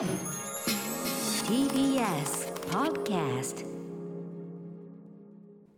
[0.00, 0.08] TBS
[2.70, 3.66] Podcast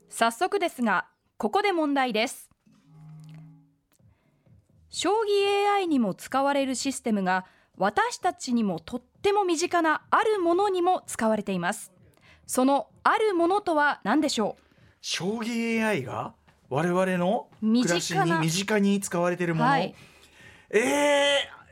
[0.08, 1.06] 早速ですが
[1.38, 2.48] ここで問題です。
[4.90, 5.14] 将棋
[5.74, 7.46] AI にも使われるシステムが
[7.76, 11.91] 私たちにもとっても身近なあるものにも使われています。
[12.46, 14.54] そのあるものとは何でしょ
[15.00, 16.34] 将棋 AI が
[16.68, 19.93] 我々の身暮近ならしに身近に使われているもの、はい。
[20.70, 20.82] えー、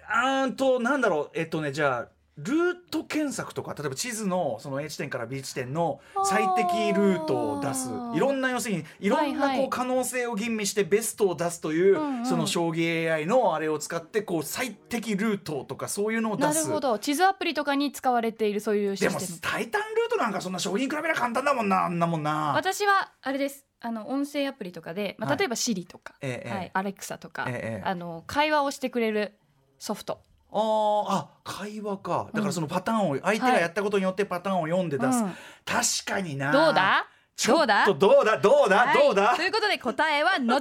[0.09, 1.35] あーんとなんだろう？
[1.35, 7.91] えっとねじゃあルート検索とか例えば地図のその A 地点から B 地点の最適ルートを出す。
[8.15, 9.35] いろんな要するにいろんはい。
[9.35, 12.27] はいなこう可能性を吟味してベストを出すという、うんうん。
[12.27, 16.55] その将棋 AI のあれを使ってこう最適ルートとかそういうのを出す。
[16.55, 16.99] なるほど。
[16.99, 19.39] 地図アプリとかに使われているそういうシでもステム。
[19.41, 22.53] タイタンルートなんかそんな将棋に比べりゃ簡単だもんなあんなもんな。
[22.57, 23.67] 私はあれです。
[23.81, 25.39] あの音声アプリとかで、まあ、はい。
[25.39, 27.83] 例えば Siri とか、ええはい、アレクサとか、ええ。
[27.85, 29.39] あの会話をしてくれる
[29.79, 30.21] ソフト
[30.53, 32.29] あーあ会話か。
[32.33, 35.37] だからそのパターンを、相手がやったことによってパターンを読んで出す、うん。
[35.65, 36.53] 確かにな。
[36.53, 37.07] どうだ？
[37.37, 38.37] ちょっどうだとどうだ？
[38.39, 38.99] どうだ、はい。
[38.99, 39.37] どうだ？
[39.37, 40.61] ということで答えは後ほ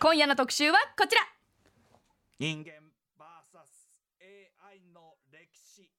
[0.00, 1.22] 今夜の特集はこちら。
[2.38, 2.72] 人間
[3.20, 5.92] VSAI の歴史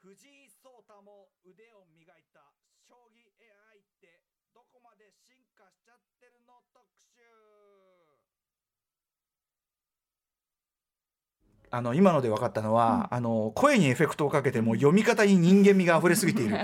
[0.00, 2.40] 藤井聡太も腕を磨いた
[2.88, 4.22] 将棋 AI って
[4.54, 7.26] どこまで進化しちゃってるの特集
[11.70, 16.56] あの今ので分かったのは、あの声にエフェクトをかけてもう読み方に人間味が溢れすぎている。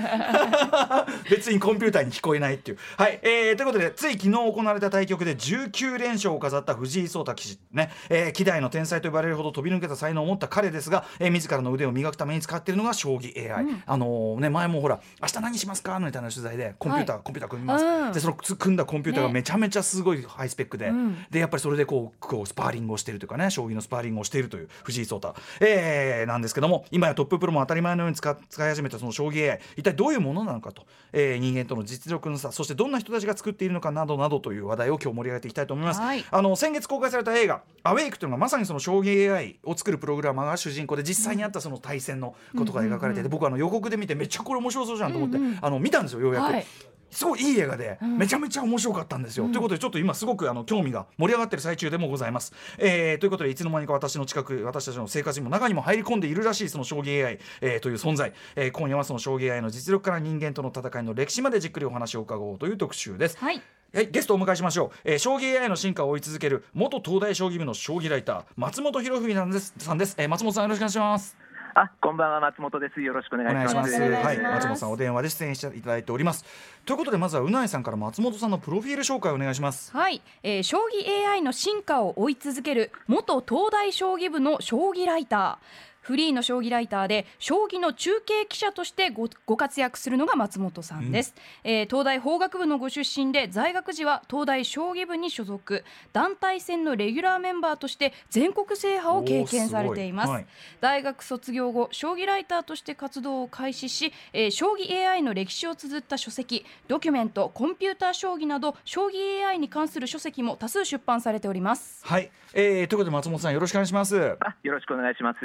[1.31, 2.79] 別にコンピューターに聞こえないっていう。
[2.97, 15.99] はい、えーということでつい昨日行われた対局で19連勝を飾った藤井聡太棋士ね、えー、希代の天才と呼ばれるほど飛び抜けた才能を持った彼ですが、えー自らの腕を磨くために使っているのが将棋 AI、あのね前もほら明日何しますか？
[15.99, 18.13] みたいな取材でコンピューター、はコンピューター組みます、うん。
[18.13, 19.35] でその組んだコンピューターがね。
[19.35, 21.25] めちゃめちゃすごいハイスペックで、うん。
[21.31, 36.25] でやっぱりそれでこうこうスパーリングをしているというかね将棋のスパーリングをしているという藤井聡太、えーなんですけども今やトッププロも当たり前のように使使い始めたその将棋 AI 一体どういうものなのかと、えー人間との実力の差そしてどんな人たちが作っているのかなどなどという話題を今日盛り上げていきたいと思います、はい。
[36.31, 46.45] あの先月公開された映画「アウェイクというのがまさにその将棋 AI を作るプログラマーが主人公で実際にあったその対戦のことが描かれていて、僕はあの予告で見てめっちゃこれ面白そうじゃんと思って、あの見たんですよようやく。
[46.45, 46.67] はい
[47.15, 48.19] すごいいい映画で、ん。
[48.19, 49.47] めちゃめちゃ面白かったんですよ。
[49.49, 52.53] ということでちょっと今すごくあの興味が盛り上がってる最中でもございます。
[52.79, 63.39] えーということでいつの間にか私の近く私たちの生活にも中にも入り込んでいるらしいその将棋 AI、えーという存在、えー今夜はその将棋 AI の実力から人間との戦いの歴史までじっくりお話を伺おうという特集です。
[63.39, 63.63] はい。
[63.95, 69.73] はい、ゲストをお迎えしましょう、えー将棋 AI の進化を追い続ける元東大将棋部の将棋ライター松本博文さんです。
[69.79, 71.44] さんです、えー松本さんよろしくお願いします
[71.77, 73.01] あ、こんばんは松本です。
[73.01, 73.97] よろしくお願いします。
[73.97, 76.45] いますはい、松本さんお電話で出演していただいております。
[76.87, 79.91] ということでまずはうないさんから松本さんのプロフィール紹介をお願いします。
[79.93, 91.35] はい、えー将棋 AI の進化を追い続ける元東大将棋部の将棋ライターフリーの将棋ライターで将棋の中継記者としてごご活躍するのが松本さんです、
[91.65, 95.85] えー東大法学部のご出身で在学時は東大将棋部に所属。
[96.13, 100.31] 団体戦のレギュラーメンバーとして全国制覇を経験されています。
[100.31, 100.47] はい。
[100.81, 112.05] 大学卒業後将棋ライターとして活動を開始し、えー将棋 AI の歴史を綴った書籍ドキュメントコンピューター将棋など将棋 AI に関する書籍も多数出版されております。
[112.05, 114.37] はい、えー、ということで松本さんよろしくお願いします。
[114.41, 115.39] あ、よろしくお願いします。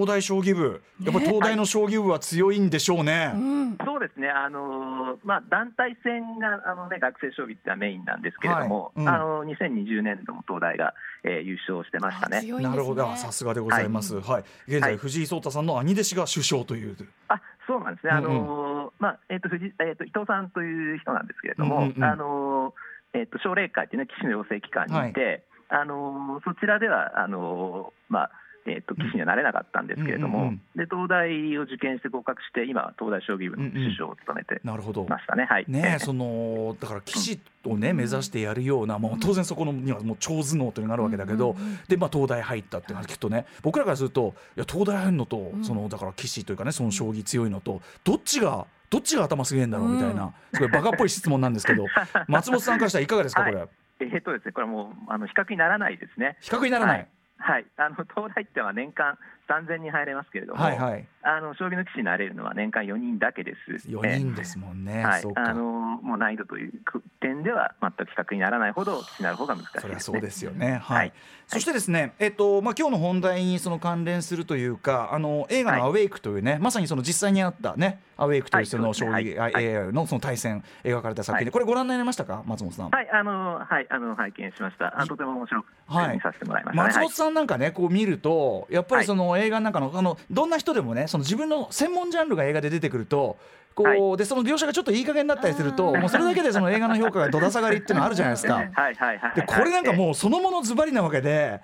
[0.00, 3.32] 東大将棋部、やっぱり東大の将棋部は強いんでしょうね。
[3.34, 4.28] うんそうですね。
[4.30, 10.94] あのーまあ団体戦があのね学生将棋ってのはメインなんですけれども、はいうんあの2020年度も東大が、
[11.24, 12.42] えー優勝してましたね。
[12.42, 14.18] ねなるほど、あさすがでございます。
[14.20, 16.96] はい、現在はい藤井聡太さんの兄弟子が首相という。
[17.28, 18.12] あ、そうなんですね。
[18.12, 28.30] あうんのーまあえっ、と藤えっ、と伊藤さんという人なんですけれども、うんうんうんあのーえっ、と奨励会っていうね棋士の養成機関にいて、あのーそちらではあのーまあ。
[28.66, 34.60] えー、と棋士にはなれなかったんですけれども、うんうんうんで東大を受験して合格して今は東大将棋部の首相を務めて。
[34.64, 35.44] ましたね。
[35.44, 35.64] はい。
[35.68, 41.56] ねえそのだから棋士をね目指してやるような、もう当然そこのにはもう超頭脳というのがあるわけだけど、
[41.88, 51.86] でまあ東大入ったっていうのはきっとね僕らからするといや東大入るのと、そのだから棋士というかねその将棋強いのとどっちがどっちが頭すげえんだろうみたいな、すごいバカっぽい質問なんですけど
[52.28, 53.68] 松本さんからしたらいかがですかこれ、はい
[54.00, 56.38] えーっとですね、これはもうあの比較にならないですね。
[56.40, 57.08] 比較にならない、はい
[57.40, 59.18] はい、あの東大っては年間
[59.50, 63.88] 3000人入れますけれども、はいはいあの将棋の棋士になれるのは年間4人だけです。
[63.88, 66.72] 4人ですもんね、はいあのもう難易度という
[67.20, 69.94] 点では全く比較にならないほど棋士になる方が難しいです、ね。
[70.00, 70.80] そそうですよね。
[70.82, 70.96] はい。
[70.98, 71.12] はい
[71.50, 79.50] そしてですね、えっとまあ今日の本題にその関連するというか、あの映画のアウェイクというね、まさにその実際にあったね、アウェイクというそのはい将棋は
[79.88, 82.90] いのその対戦描かれた作品で、はいこれご覧になりましたか、松本さん。
[82.90, 84.94] はい、あのはい、あの拝見しました。
[84.96, 86.88] あとても面白くはい見させてもらいましたね。
[86.88, 93.36] 松本さんなんかねこう見るとやっぱりその映画の中のあのどんな人でもねその自分の専門ジャンルが映画で出てくると
[93.74, 94.16] こう、はい。
[94.18, 98.54] でその描写がちょっといい加減だったりするともうそれだけでその映画の評価がどだ下がりっていうのはあるじゃないですか。
[98.54, 99.18] はいはいはい。
[99.18, 99.34] はい。
[99.36, 101.60] でこれなんかもうそのものズバリなわけで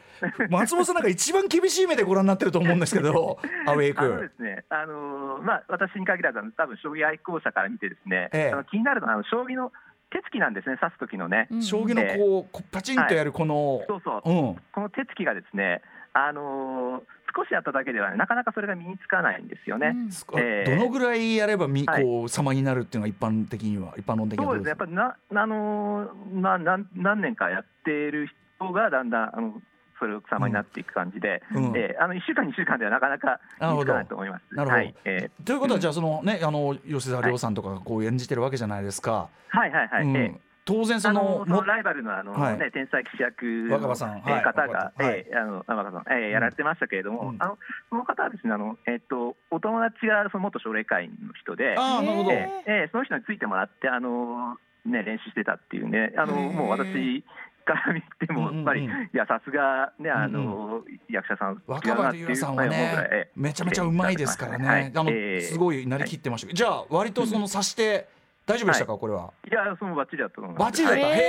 [0.50, 4.34] 松本さんなんか一番厳しい目でご覧になってると思うんですけど アウェイあのでク。
[4.36, 8.52] すね、あのーまあ、私に限らず、多分将棋愛好者から見て、ですね、ええ。
[8.52, 9.72] あの気になるのはあの将棋の
[10.10, 11.62] 手つきなんですね、指す時のね、うん。
[11.62, 12.02] 将棋の
[12.46, 14.56] こうパチンとやるこの、そうそう、うん。
[14.72, 15.82] この手つきがですね、
[16.12, 19.92] あのー少しやっただけでは、ね、なかなかそれが身につかないんですよね。
[19.94, 20.10] うん。
[20.10, 22.02] すええどのぐらいやればみはい。
[22.02, 24.52] こう様になるっていうのが一般的には一般論的には。
[24.52, 28.28] そうですね、やっぱりな、あのーまあ、何何年かやっている
[28.58, 29.60] 人がだんだんあの
[29.98, 31.64] それを様になっていく感じで、うん。
[31.76, 33.76] えーあの1週間、2週間ではなかなかなるほど。
[33.76, 34.54] 身につかないと思います。
[34.54, 34.82] なるほど。
[34.82, 34.94] はい。
[35.04, 35.80] えということはうん。
[35.80, 39.28] じゃあそのねあの吉沢亮さんとかがこう演じてるわけじゃないですか。
[39.52, 39.70] ーはい。
[39.70, 39.88] はい。
[39.88, 40.16] はい、うん。
[40.16, 42.58] えー当然そあのライバルのあの、はい。
[42.58, 47.36] ね、天才棋士役の方が、えーあの若葉さん、えーやられてましたけれども、うん。
[47.38, 47.58] あの
[47.88, 52.32] その方はですねあの、えっとお友達がその元奨励会員の人で、ああなるほど。
[52.32, 57.22] えーえーその人についてもらってあの、ね、練習してたっていうねあのもう私
[57.64, 65.40] から見てもやっぱり、いやさすが、ね、あの役者さん若葉龍也さんはねえーめちゃめちゃうまいですからね、はいあのえー。
[65.42, 68.08] すごいなりきってましたけど、じゃあ割とその察して
[68.46, 69.32] 大丈夫でしたか、これは？
[69.50, 70.62] いやそのバッチリだったと思います。
[70.62, 71.18] バッチリだった、はい。
[71.18, 71.22] へ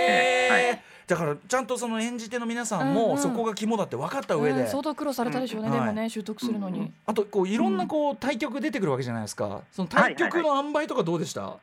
[0.50, 0.82] え、はい。
[1.08, 2.94] だからちゃんとその演じ手の皆さんうんうん。
[2.94, 9.62] もそこが肝だって分かった上で、うん相当苦労されたでしょうね、うんはいでもね習得するのに、あとこういろんなこう対局出てくるわけじゃないですか。
[9.72, 11.58] その対局の塩梅とかどうでした、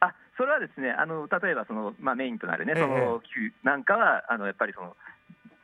[0.00, 2.82] あそれはですねあの例えばその、まあ、メインとなるね、ええ。
[2.82, 4.96] その球なんかはあのやっぱりその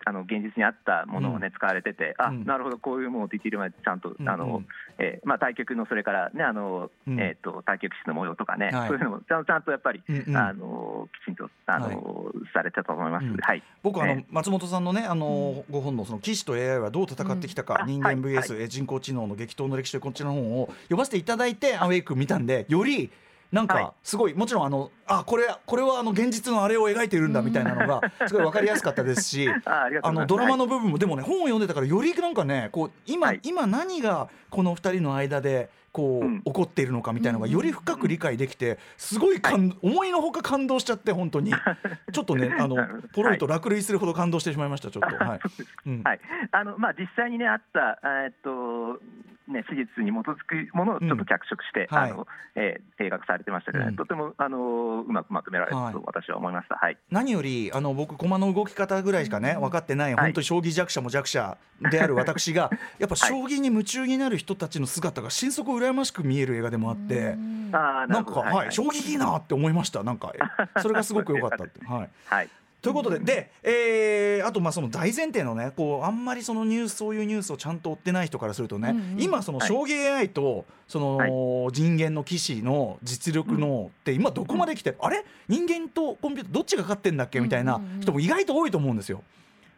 [0.08, 2.44] あの現実にあったものをね、使われてて、あうん。
[2.44, 4.62] なるほど、こういうものをできるまでちゃんと、あの
[4.98, 7.20] えーまあ、対局のそれからね、あのうん。
[7.20, 8.88] えー、と対局室の模様とかね、はい。
[8.88, 10.02] そういうのもちゃんちゃんとやっぱり、
[10.34, 13.26] あのきちんとあの、されてたと思います。
[13.26, 13.36] うん。
[13.36, 13.62] はい。
[13.82, 23.10] 僕あのね松本さんのねあのご本のその騎士と AI はどう戦ってきたか、人間 VS えー人工知能の激闘の歴史というこちらの本を読ませていただいてアウェイク見たんでより
[23.52, 23.84] なんはい。
[23.84, 33.40] かすごいもちろんあのあこれこれはあの現実のあれを描いているんだみたいなのが すごい分かりやすかったですし あありがとあのドラマはいの部分もでもね本を読んでたからよりなんかねこう今、はい。
[33.42, 36.42] 今何がこの二人の間でこう、うん。
[36.42, 41.52] 起こっているのかみたいなのがより深く理解できてすごい感、思いのほか感動しちゃって本当に。
[42.12, 42.76] ちょっとねあの
[43.14, 45.24] ポロリと落類するほど感動してしまいましたちょっと。
[45.24, 45.40] はい、
[45.86, 46.02] うん。
[46.02, 46.20] はい、
[46.52, 49.00] あのまあ、実際に、ね、あった、えーっと
[49.48, 52.10] ね、史実に基づくものをちょっと脚色して、うんはい。
[52.10, 53.96] あのえー映画化されてましたけど、ねうん。
[53.96, 55.92] とてもあのうまくまとめられたはい。
[55.94, 56.74] と私は思いました。
[56.74, 56.98] はい。
[57.10, 60.24] 何よりあの僕駒の動き方ぐらいしかね分かってない、はい。
[60.26, 61.56] 本当に将棋弱者も弱者
[61.90, 67.32] である私が やっぱ将棋に夢中になる人たちの姿が心底羨ましく見える映画でもあって。
[67.32, 67.70] うん。
[67.70, 68.40] なんか、るほど。
[68.40, 70.02] はい、将棋いいなって思いました。
[70.02, 71.84] なんか、えそれがすごく良かったって。
[71.86, 72.10] はい。
[72.26, 72.48] はい
[72.80, 81.30] ということで、で、えーあとまあその大前提のね、こうあんまりそのニュースそういうニュースをちゃんと追ってない人からするとね、うんうん今その将棋 AI とその、はい。
[81.72, 85.24] 人間の棋士の実力のって今どこまで来て、あれ？
[85.48, 87.40] 人間とコンピューターどっちが勝ってんだっけ？
[87.40, 87.84] みたいなうん。
[87.84, 89.22] うんうん人も意外と多いと思うんですよ。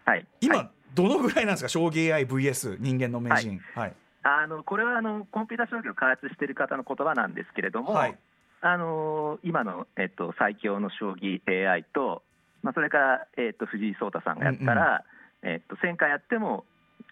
[0.05, 0.27] はい。
[0.41, 0.71] 今、はい。
[0.95, 1.69] どのぐらいなんですか？
[1.69, 3.61] 将棋 AI vs 人間の名人。
[3.75, 3.95] はい。
[4.23, 8.19] あのこれはあのコンピューター将棋を開発している方の言葉なんですけれども、はい。
[8.61, 12.23] あの今の、えっと、最強の将棋 AI と、
[12.63, 15.05] まあ、それから、えっと、藤井聡太さんがやったら、
[15.43, 16.65] えっと、1000回やっても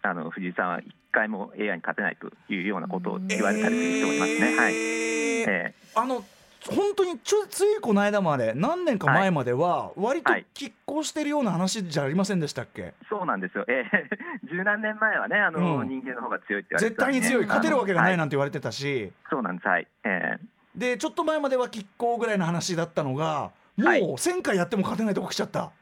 [0.02, 4.56] あの藤井さんは1回も AI に勝てないというようなことを言われたりする人もいますね。
[4.56, 4.74] はい。
[4.74, 6.25] えーえあの
[6.68, 10.46] 本当にちょついこの間まで何年か前までは割とはい。
[10.54, 15.88] 拮抗してるような話じゃありませんでしたっけ、ーそうなんですよ、えー、 十何年前はねあの、うん。
[15.88, 17.46] 人間の方が強いって言われて絶たんで対に強い。
[17.46, 19.87] 勝てるわけがないなんて言われてたし、はいそうなんです、はい。
[20.04, 20.38] えー
[20.76, 25.73] でちょっと前までは拮抗ぐらいの話だったのがもうはい1000回やっても勝てないとこ来ちゃった。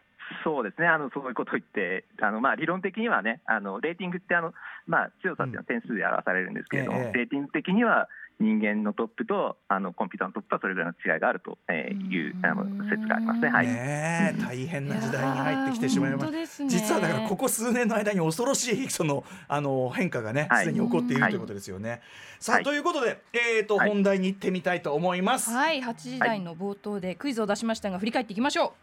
[0.42, 4.54] そうですね、あのそういうことを言って、あのまあ、理論的にはね、あのレーティングってあの、
[4.86, 7.12] まあ、強さっていうのは点数で表されるんですけれども、うんええ。
[7.12, 13.48] レーティング的には人間のトップとあのコンピューターのトップはそれぐらいの違いがあるとえーいうあの説がありますね。
[13.48, 13.66] はい。
[13.66, 16.30] ねえ大変な時代に入ってきてしまいました。
[16.30, 20.66] ね実はだからここ数年の間に恐ろしいそのあの変化がねはい。
[20.66, 22.02] すでに起こっているはいということですよね。
[22.38, 22.64] さあ、はい。
[22.64, 23.88] ということで、えー、とはい。
[23.88, 25.50] 本題に行ってみたいと思います。
[25.50, 28.74] はい8時台の冒頭でクイズを出しましたが振り返っていきましょ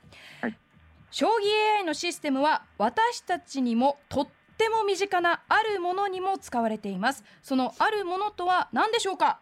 [0.42, 0.58] う、はい。
[1.12, 1.32] 将棋
[1.78, 7.24] AI のシステムは私たちにもとっても身近なあるものにも使われています。
[7.42, 9.40] そのあるものとは何でしょうか？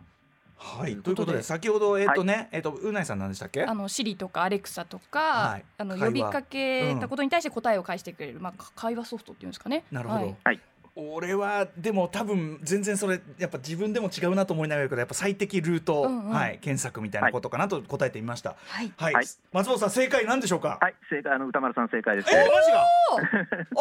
[0.58, 3.64] はい、とといううこととで先ほどえっ、とね、えっ、とうないさん何でしたっけ？
[3.64, 5.66] あのシリとかアレクサとか、はい。
[5.78, 9.84] あの呼びかけたことに対して答えを返してくれる、まあか会話ソフトっていうんですかね。
[9.92, 10.36] なるほど、はい。
[10.44, 10.62] はい
[10.96, 18.56] 俺はでも多分全然それやっぱ自分でも違うなと思いながらやっぱ最適ルート、うんうんはい、検索みたいなことかなと答えてみました。
[18.68, 20.80] はいはい、はい松本さん正解なんでしょうか？
[20.82, 22.30] はい、正解あの歌丸さん正解です。
[22.30, 22.86] えー、マジが。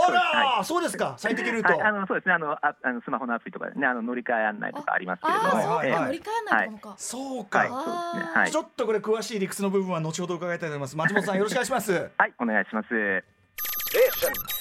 [0.06, 0.20] あら、
[0.58, 1.72] はそうですか最適ルート。
[1.72, 6.94] はい、あのそうですねあのああのスマホのアプリとかでねあの乗り換え案内とかありますけれども、そうはいはいか乗り換えないとか。
[6.96, 8.40] そうはい、か、そうですね。
[8.40, 10.96] はいち、ょっとこれ詳しい理屈の部分は後ほど伺いたいと思います。
[10.96, 12.10] 松本さんよろしくお願いします。
[12.16, 12.88] はい、お願いします。
[12.88, 14.59] Junction.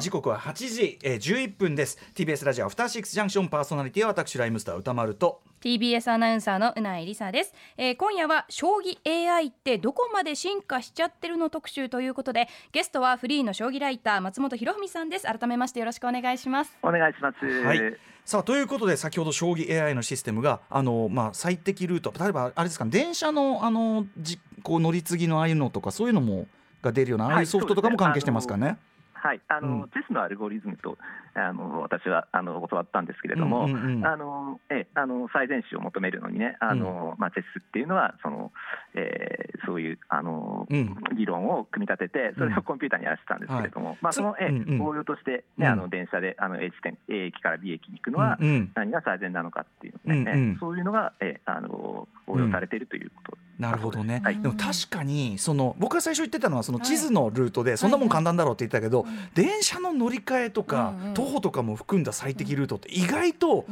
[0.00, 1.98] 時刻は8時、えー、11分です。
[2.14, 5.42] TBS ラジオアフターシックスジャンクションパーソナリティは私ライムスター歌丸と。
[5.60, 15.26] TBS アナウンサーのうないりさです、えー今夜は将棋 AI ってどこまで進化しちゃってるの特集ということでゲストはフリーの将棋ライター松本博文さんです。
[15.26, 16.76] 改めましてよろしくお願いします。
[16.82, 17.44] お願いします。
[17.44, 17.80] はい。
[18.24, 26.48] さあということで先ほど将棋 AI のシステムがあの、まあ、最適ルート例えばあれですか電車のあのじこう乗り継ぎのああいうのとかそういうのも
[26.86, 28.78] が出るようなああいうはいソフトとかも関係してますかね。
[29.12, 30.96] はい、あの、うんチェスのアルゴリズムと
[31.36, 38.52] あの私はあの教わったんですけれども、うんうんうんあのえあの最善手を求めるのにね、あのまあチェスっていうのはその、
[38.94, 40.96] えーそういうあの、うん。
[41.16, 44.82] 理論を組み立ててそれうんをコンピューターにやらせたんですけれども、まあつそのえ、うんうん。
[44.82, 45.66] 応用としてね、うん。
[45.66, 48.72] あの電車であの A 地点 A 駅から B 駅に行くのは、うんうん。
[48.74, 50.52] 何が最善なのかっていうね、うんうん。
[50.54, 53.38] えそういうのがえあの応用されているということ。
[53.58, 54.38] なるほどね、はい。
[54.38, 63.66] でも確かにその僕が最初言ってたのはその地図のルートでそんなもん簡単だろうって言ってたけど、電車の乗り換えとか、うんうん徒歩とかも含んだ最適ルートって意外と、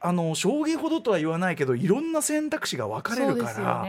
[0.00, 3.80] あの将棋ほどとは言わないけどいろんな選択肢が分かれるから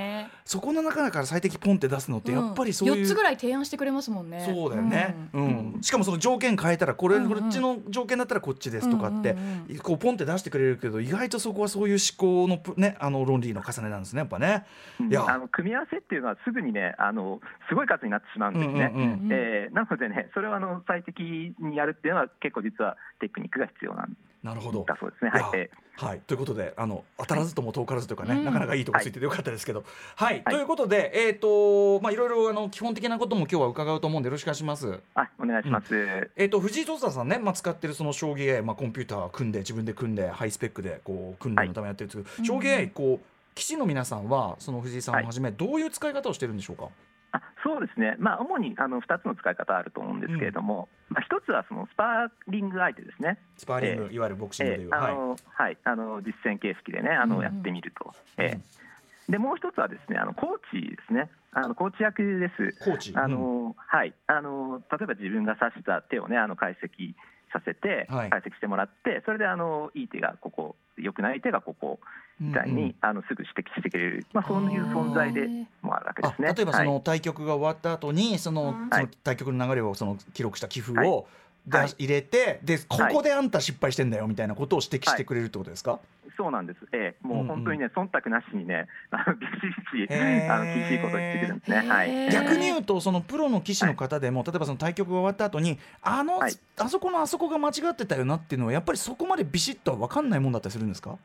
[0.44, 0.64] そ,、ね。
[0.64, 4.44] この中から最適ポンって出すのってやっぱりそういう、4つぐらい提案してくれますもんね。
[4.44, 5.46] そうだよね、ううん。
[5.78, 7.30] んしかもその条件変えたらこれ、うんうん。
[7.30, 9.38] こっちの条件だったらこっちですとかって、うん
[9.70, 14.66] うんこうポンって出してくれるけど意外とそこはそういう思考のプねあの論理の重ねなんですねやっぱね。
[15.08, 15.26] いや。
[15.28, 17.40] あの組み合わせっていうのはすぐにねあの
[17.70, 18.92] すごい数になってしまうんですね。
[18.94, 19.30] うんうんうんうん。
[19.32, 21.22] えーなのでねそれをあの最適
[21.60, 24.86] にやるっていうのは結構実はテクニックが必要なんなるほど。
[24.88, 25.32] だそうですね。
[25.32, 28.46] はい、えはい、ということであの当たらずとも遠からずというかね、うん。
[28.46, 29.84] なかなかいいとこついててよかったですけど。
[30.16, 30.44] はい、はい。
[30.56, 34.88] ということで、えっ、とまあいろいろあの基本的なことも今日は伺うと思うんでよろしくお願いします。
[34.88, 36.32] ーあお願いします。
[36.38, 46.88] えっ、と藤井聡太さんね、まあ、使ってるその将棋 AI、まあ、コンピューター組んで自分で組んでハイスペックでこう訓練のためやってるんですけど、はい将棋 AI こう棋士の皆さんはその藤井さんをはじめ、どういう使い方をしてるんでしょうか？
[47.32, 53.38] あそうですね、まあ、主にあの2つの使い方あると思うんですけれども、まあ、1つはそのスパーリング相手ですね。
[53.58, 55.16] スパーリング、えいわゆるボクシングでいう、えーあはい。
[55.16, 58.90] のはい、あの実戦形式でねあの、うんやってみると、えー
[59.30, 61.30] でもう一つはですねあのコーチですね。
[61.52, 62.84] あのコーチ役です。
[62.84, 63.14] コーチ。
[63.16, 67.14] あのはい、あの例えば自分が指した手をねあの解析
[67.52, 68.30] させて、はい。
[68.30, 72.00] 解析してもらってそれであのいい手がここ良くない手がここ
[72.42, 72.96] うんみたいに、うんうん。
[73.02, 75.48] あのすぐ指摘してくれる、まあ、そういう存在で
[75.82, 76.54] もあるわけであすね。
[76.54, 76.88] 例えばそはい。
[76.88, 78.90] の対局が終わった後にその,、うん。
[78.92, 81.08] その対局の流れをその記録した棋譜はい。
[81.08, 81.28] を
[81.70, 81.90] はい。
[81.98, 86.00] 入れてでここであんた失敗してんだよみたいなことを指摘してくれるってことですか、
[86.40, 89.52] そうなんです、ええ、もう本当にね、忖度なしにね、あのビシ
[89.98, 90.56] ビシへー。
[90.56, 91.78] あの厳しいことを言ってくるんですね。
[91.86, 96.54] はい、逆に言うとそのプロの棋士の方でも、例えばその対局が終わった後にあの、はい。
[96.78, 101.18] あそこのあそこが間違ってたよなっていうのはやっぱりそこまでビシッとは分かんないもんだったりするんですか？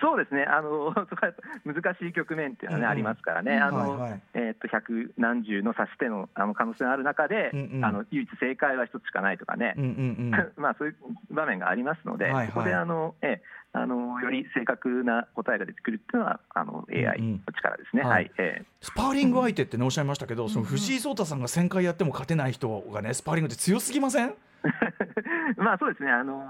[0.00, 1.32] そうですね、あの そこは
[1.64, 2.90] 難しい局面っていうのは、ねうんうん。
[2.90, 4.20] ありますからね、うんあのはいはい。
[4.34, 7.84] えーっと百何十の指し手のあの可能性がある中で、うんうん。
[7.84, 10.52] あの唯一正解は一つしかないとかね、うんうんうん。
[10.56, 10.96] まあそういう
[11.34, 12.46] 場面がありますので、はいはい。
[12.48, 17.32] そこであの、ええあのより正確な答えが出てくるっていうのはあの AI うんうん。
[17.46, 18.02] の力ですね。
[18.02, 18.12] はい。
[18.12, 18.64] はい、ええ。
[18.82, 20.66] スパーリング相手ってねおっしゃいましたけど、そのうん。
[20.66, 24.34] うん藤井聡太さんが1000回やっても勝てない人がねスパーリングって強すぎません？
[25.56, 26.44] まあそうですね、あの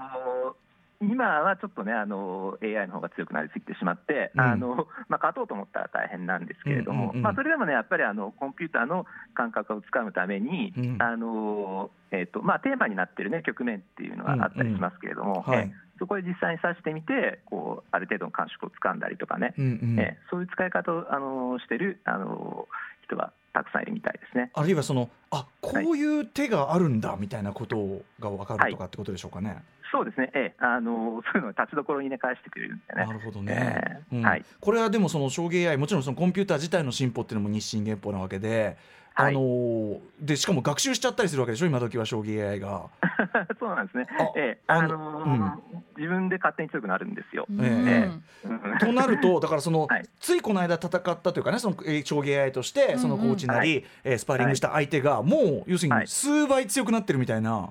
[1.01, 4.41] 今はちょっとね、あの AI の方が強くなりすぎてしまって、うん。
[4.41, 11.01] あのまあ、勝とうと思ったら大変なんですけれども、うんうんうんまあ、それでもね、やっぱりあのコンピューターの感覚をつかむために、うん。
[11.01, 15.53] あのえーとまあ、テーマになってる、ね、局面っていうのがあったりしますけれども、うん。
[15.53, 15.67] うんはい。
[15.67, 19.99] えそこで実際に指してみてこう、ある程度の感触をつかんだりとかね、うんうん。
[19.99, 22.67] えそういう使い方をあのしてるあの
[23.05, 24.49] 人がたくさんいるみたいですね。
[24.53, 29.63] あるいはそのあこういう手があるんだみたいなことが分かるとかってことでしょうかね。
[29.93, 33.05] そうですね、ええ、あの そういうのを立ちどころにね、返してくれるんでね。
[33.05, 33.13] な。
[33.13, 34.19] るほどね、うん。
[34.19, 34.45] えーはい。
[34.59, 38.75] これはでもその将棋 AI もちろんそのコンピューター自体の進歩っていうのも日進月歩なわけで、
[39.13, 39.33] はい。
[39.35, 41.67] あのーでしかも学習しちゃったりするわけでしょ？
[41.67, 42.85] 今時は将棋 AI が。
[43.59, 44.07] そうなんですね。
[44.19, 44.23] あ。
[44.35, 45.57] ええ、あのあのー
[45.95, 47.45] 自分で勝手に強くなるんですよ。
[47.61, 48.09] え
[48.43, 48.47] え。
[48.47, 48.77] うん。
[48.79, 50.05] となるとだからその、 はい。
[50.19, 56.07] ついこの間戦ったというかねそのえー将棋 AI としてそのコーチなり、うんえースパーリングした相手がもう要するにはい。
[56.07, 57.69] 数倍強くなってるみたいな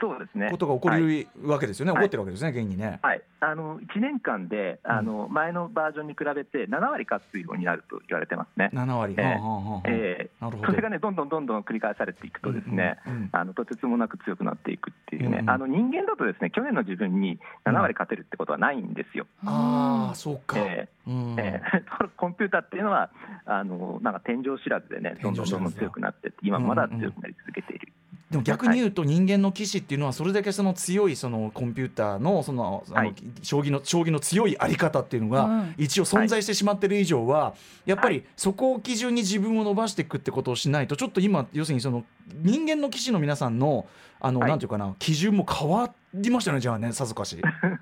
[0.00, 0.48] そうですね。
[0.50, 2.00] ことが起こはいるわけですよね、はい。
[2.00, 2.98] 起こってるわけですね現にね。
[3.02, 8.70] はい、あの1年間であの前のバージョンに比べて7割勝つようになると言われてますね。
[8.72, 13.12] 7割、それがねどんどんどんどん繰り返されていくとですね、うん。
[13.12, 15.50] うんうんあのとてつもなく強くなっていくっていいうね、うんうん。
[15.50, 19.26] あの人間だとですね去年の自分に7割勝てるってことはないんですよ。
[19.44, 21.36] ああそうか、えうん。
[21.38, 21.62] え
[22.16, 23.10] コンピューターっていうのは
[23.44, 27.92] あのなんか天井知らずでねどんどんどんどん強くなってって今もまだ強くなり続けている。
[28.30, 33.14] でも逆に言うと人間の棋士っていうのはそれだけその強いそのコンピューターのそのあのはい。
[33.42, 35.74] 将棋の将棋の強いあり方っていうのがうん。
[35.76, 37.54] 一応存在してしまってる以上は
[37.86, 43.86] やっぱはりそこを基準に自分を伸ばしていくってことをしないとちょっと今要するにその人間の棋士の皆さんの
[44.20, 44.50] あのはい。
[44.50, 47.36] なんていうかな基準も変わりましたよねじゃあねさぞかし。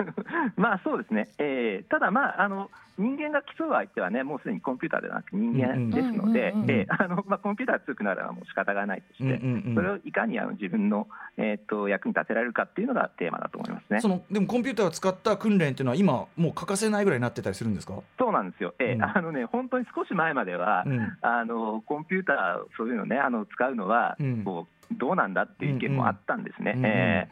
[0.56, 9.40] まあそうですね、えーただ、まあ、あの人間が競う相手はね、もうすでにコンピューターではなく人間ですのでコンピューターが強くなるのはもう仕方がないとして、
[9.74, 14.00] それをいかにあの自分の、えー、と役に立てられるかっていうのがテーマだと思いますね。
[14.00, 19.02] そのでもコンピューターを使った訓練っていうのは今もう欠かせないぐらいになってたりするんですか、そうなんですよ、えーうん。
[19.04, 21.16] あのね、本当に少し前までは、うん。
[21.22, 24.44] あのコンピューター、そういうのね、あの使うのは、うん。
[24.44, 27.28] こうどうなんだっていう意見もあったんですね。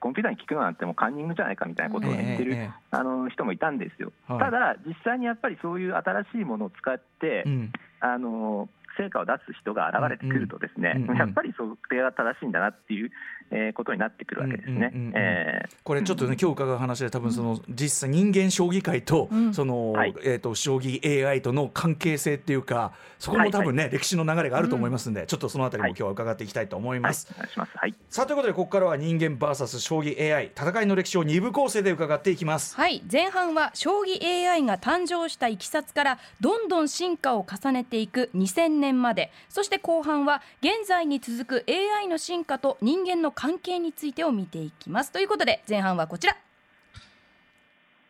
[0.00, 2.56] コンピューターに聞くのなんてもうカンニングじゃないかみたいなことを言ってる、え。
[2.56, 4.38] えええあの人もいたんですよ、はい。
[4.40, 7.72] ただ、実際にやっぱりそういう新しいものを使って、うん。
[8.00, 13.10] あの成果を出す人が現れてくると、ですね、うんうんやっぱりそれが正しいんだなっていう、
[13.50, 14.90] えーことになってくるわけですね。
[14.94, 15.76] うんうんうんうんえー。
[15.82, 19.54] これちょっとね、今日伺う話で多分その実際人間将棋界と、うん。
[19.54, 20.14] その、はい。
[20.24, 27.28] えっ、と将棋 AI との関係性っていうかそこも多分ね、歴史の流れがあると思いますんで、ちょっとそのあたりも今日は伺っていきたいと思いはい、ます。
[27.34, 27.72] お願いします。
[27.76, 27.94] はい。
[28.08, 32.76] さあということでここからは人間 VS 将棋 AI 戦いの歴史を二部構成で伺っていきます。
[32.76, 33.02] はい。
[33.10, 39.30] 前半は将棋 AI が誕生したいきさつからどんどん進化を重ねていく2000年まで。
[39.48, 45.10] そして後半は現在に続く AI の進化と人間の関係についてを見ていきます。
[45.10, 46.36] ということで前半はこちら。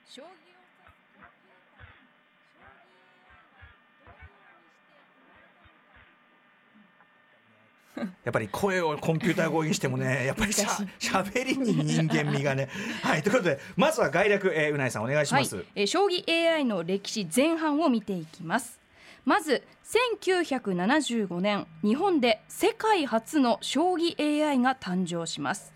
[0.08, 0.26] 将棋を
[8.24, 10.68] やっぱり声をコンピューター語にしてもね やっぱりしゃ
[10.98, 12.68] しゃべりに人間味がね。
[13.04, 15.54] はいということでまずは概略、えー、うないさんお願いします。
[15.54, 18.80] はい、えー将棋 AI の歴史前半を見ていきます。
[19.24, 24.14] まず1975年日本で世界初の将棋
[24.46, 25.72] AI が誕生します。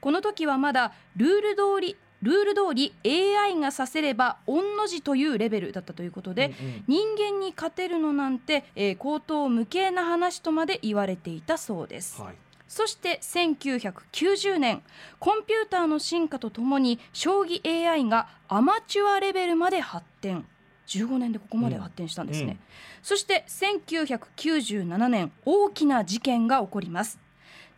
[0.00, 6.84] この時はまだルール通りルール通り AI が指せれば御の字というレベルだったということで、うんうん。
[6.86, 12.34] 人間に勝てるのなんて、えー、口頭無形な話とまで言われていたそうです、はい。
[12.68, 14.82] そして1990年
[15.18, 20.46] コンピューターの進化とともに将棋 AI がアマチュアレベルまで発展
[20.88, 22.50] 15年でここまで発展したんですね、うん。
[22.50, 22.58] うん
[23.02, 27.18] そして1997年大きな事件が起こります。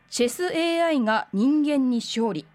[0.08, 2.46] チェス AI が人間に勝利。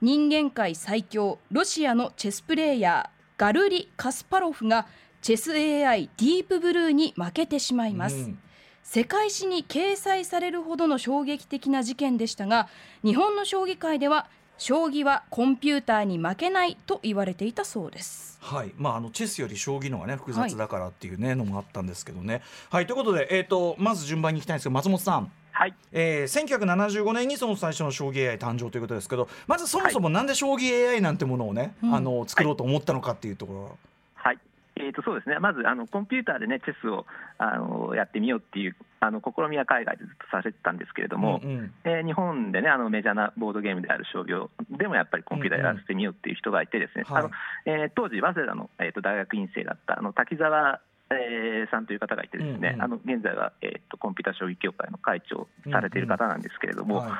[0.00, 4.86] 人間界最強ロシアのチェスプレーヤーガルリ・カスパロフが
[5.20, 8.38] チェス AI ディープブルーに負けてしまいます、うん。
[8.82, 12.68] 世界史に掲載されるほどの衝撃的な事件でしたが
[13.04, 14.26] 日本の将棋界では
[14.60, 18.38] 将棋はコンピューターに負けないと言われていたそうです。
[18.42, 18.72] はい。
[18.76, 22.42] まあ、あのチェスより将棋の方がね複雑だからっていうね、のもあったんですけどね。
[22.68, 22.86] はい。
[22.86, 25.74] ということで、えー、とまず順番にいきたいんですけど松本さん、はい。
[25.92, 31.94] えー、1975年にその最初の将棋 AI 誕生ということですけどまずそもそもなんで将棋 AI なんてものをね、うん。
[31.94, 33.78] あの作ろうと思ったのかっていうところ、
[34.14, 34.38] はい
[34.80, 37.06] えー、とそうですね、まずあのコンピューターで、ね、チェスを
[37.38, 41.74] あのやってみようっていうあの試みは海外でずっとされてたんですけれども、うんうん。
[41.84, 47.30] えー日本でね、あのメジャーなボードゲームである将棋をでもやっぱりコンピューターでやらせてみようっていう人がいて、ですね、うんうんあの
[47.66, 52.82] えー当時、早稲田の、えー、と大学院生だったあの滝沢、えーさんという方がいて、ですね、うんうん。
[52.82, 57.10] あの現在は、えー、とコンピューター将棋協会の会長をされている方なんですけれども、はい。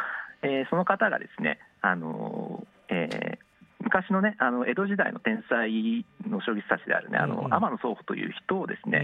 [0.42, 3.49] えーその方がですね、あのーえー
[3.80, 7.54] 昔のね、あの江戸時代の天才の将棋指しであるね、あのうんうん。
[7.54, 8.98] 天野宗歩という人をですね、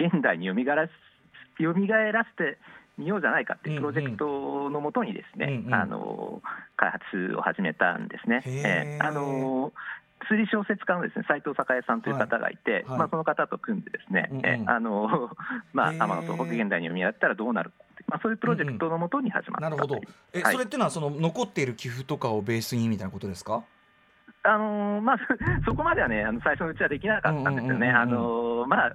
[0.00, 0.16] うんうん。
[0.16, 0.92] 現代によみがえらす
[1.58, 2.58] 蘇らせて
[2.98, 5.74] みようじゃないかっていうプロジェクトのもとにですね、うんうん。
[5.74, 6.42] あの
[6.76, 8.42] 開発を始めたんですね。
[8.46, 9.72] えーあの
[10.28, 12.98] 推理小説家のですね斉藤栄さんという方がいて、はい。
[12.98, 14.46] まあ、その方と組んでですね、うんうん。
[14.46, 15.30] えーあの
[15.72, 17.76] まあ、天野と北現代に蘇ったらどうなるか
[18.08, 20.00] まあ、そういうプロジェクトのもとに始まったなるほど。
[20.32, 20.52] え、はい。
[20.54, 23.62] それっていうのはその残っている寄付とかをベースにみたいなことですか？
[24.44, 25.18] あのーまあ、
[25.66, 28.92] そこまではね、あの最初のうちはできなかったんですよね、あのーまあ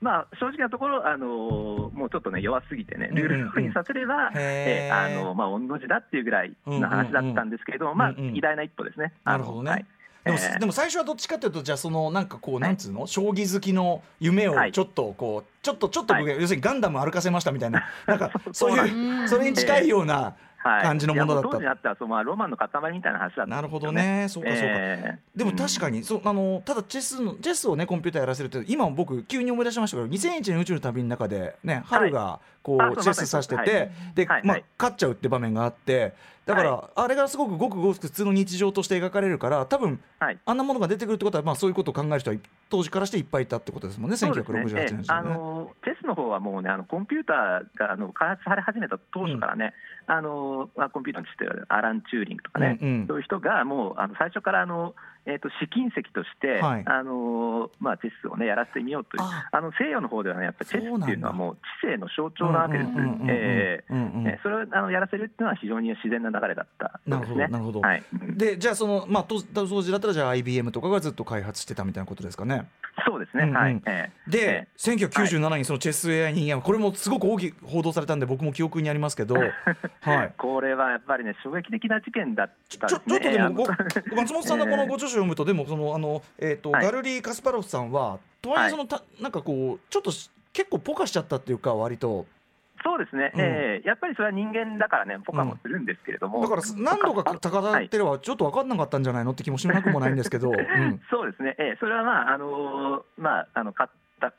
[0.00, 4.38] まあ、正直なところ、あのーもうちょっとね、弱すぎてね、ルール通りにさせれば、へー。
[4.38, 9.12] えーあのーまあ、御の字だっていうぐらいの話だったんですけれども、まあ、偉大な一歩ですね。
[9.24, 9.70] なるほどね。
[9.70, 9.86] はい。
[10.24, 10.58] でも,、えー。
[10.60, 14.72] でも最初はどっちかというとじゃあそのなんかこうなんつうの、将棋好きの夢をはい。
[14.72, 20.82] ちょっとこうちょっとちょっと僕、は要するにガンダム歩かせましたみたいな なんかそういうそれに近いようなはい。
[20.82, 21.48] 感じのものだった。
[21.48, 24.26] いやう当時になったらロマンの塊みたいな話だったんですよなるほどね。
[24.30, 34.64] そうかそうか、えーでも確かに、そうあのただチェスのチェスをねコンピューターやらせるって今僕急に思い出しましたけど2001年宇宙の旅の中でね春がこう、あそうチェス指してて、で、まあはいはい。
[34.78, 36.14] 勝っちゃうって場面があって
[36.46, 40.38] だから、はあれがすごくごくごく普通の日常として描かれるから多分はい。
[40.44, 42.36] あんなものが出てくるってことは、まあ、そういうことを考える人は
[42.70, 44.58] 当時からしていっぱいいたってことですもんねそうですね。
[44.60, 45.36] 1968年ええあですよね。
[45.54, 49.72] のチェスの方はもうね、あのコンピューターがあの開発され始めた当初からね、
[50.06, 53.06] あのまあ、コンピューターにしてるアラン・チューリングとかね、うんうん。
[53.06, 54.94] そういう人がもうあの最初からあの、
[55.26, 56.82] えー、と試金石として、はい。
[56.86, 59.48] あのまあ、チェスを、ね、やらせてみようというあ。
[59.52, 62.90] あの西洋の方ではね、やっぱりチェスっていうのはもう知性の象徴なわけです。
[64.42, 67.48] それをあのやらせるっていうのは非常に自然な流れだったそうですね。
[67.48, 68.14] なるほどなるほど。
[68.20, 68.28] はい。
[68.28, 68.38] うん。
[68.38, 72.66] でじゃあその、まあ、当当時だったらじゃあ IBM とかがずっと開発してたみたいなことですかね。
[73.06, 73.56] そうですね、うんうん。
[73.56, 73.82] はい。
[73.86, 74.30] ええ。
[74.30, 79.36] で、え1997年にそのチェス AI 人間はこれもすごく大きく報道されたんで僕も記憶にありますけど、
[80.00, 83.66] はい、これはやっぱりね、衝撃的な事件だったちょちょっとでも
[84.14, 86.84] 松本さんのこのご著書を読むと、でもそのあの、えーとはい。
[86.84, 92.26] ガルリー・カスパロフさんはとはいえその、たなんかこうちょっとし結構ポカしちゃったっていうか割と
[92.84, 93.40] そうですね、うん。
[93.40, 93.88] ええ。
[93.88, 101.00] やっぱりそれは人間だからね、ポカもするんですけれども、だから何度か高田ってればちょっと分かんなかったんじゃないのって気もしなくもないんですけど、 うん。
[101.10, 101.76] そうですね、ええ。
[101.80, 104.34] それはまあ、あのーまあ、あの勝った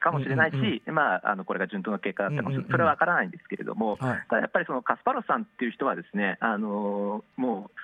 [0.00, 2.70] かもしれないし、うんうんまあ、あのこれが順当な結果だったかもしれない、うんうんうん。
[2.72, 4.24] それは分からないんですけれども、はい。
[4.28, 7.78] ただやっぱりそのカスパロフさんっていう人はですね、あのーもう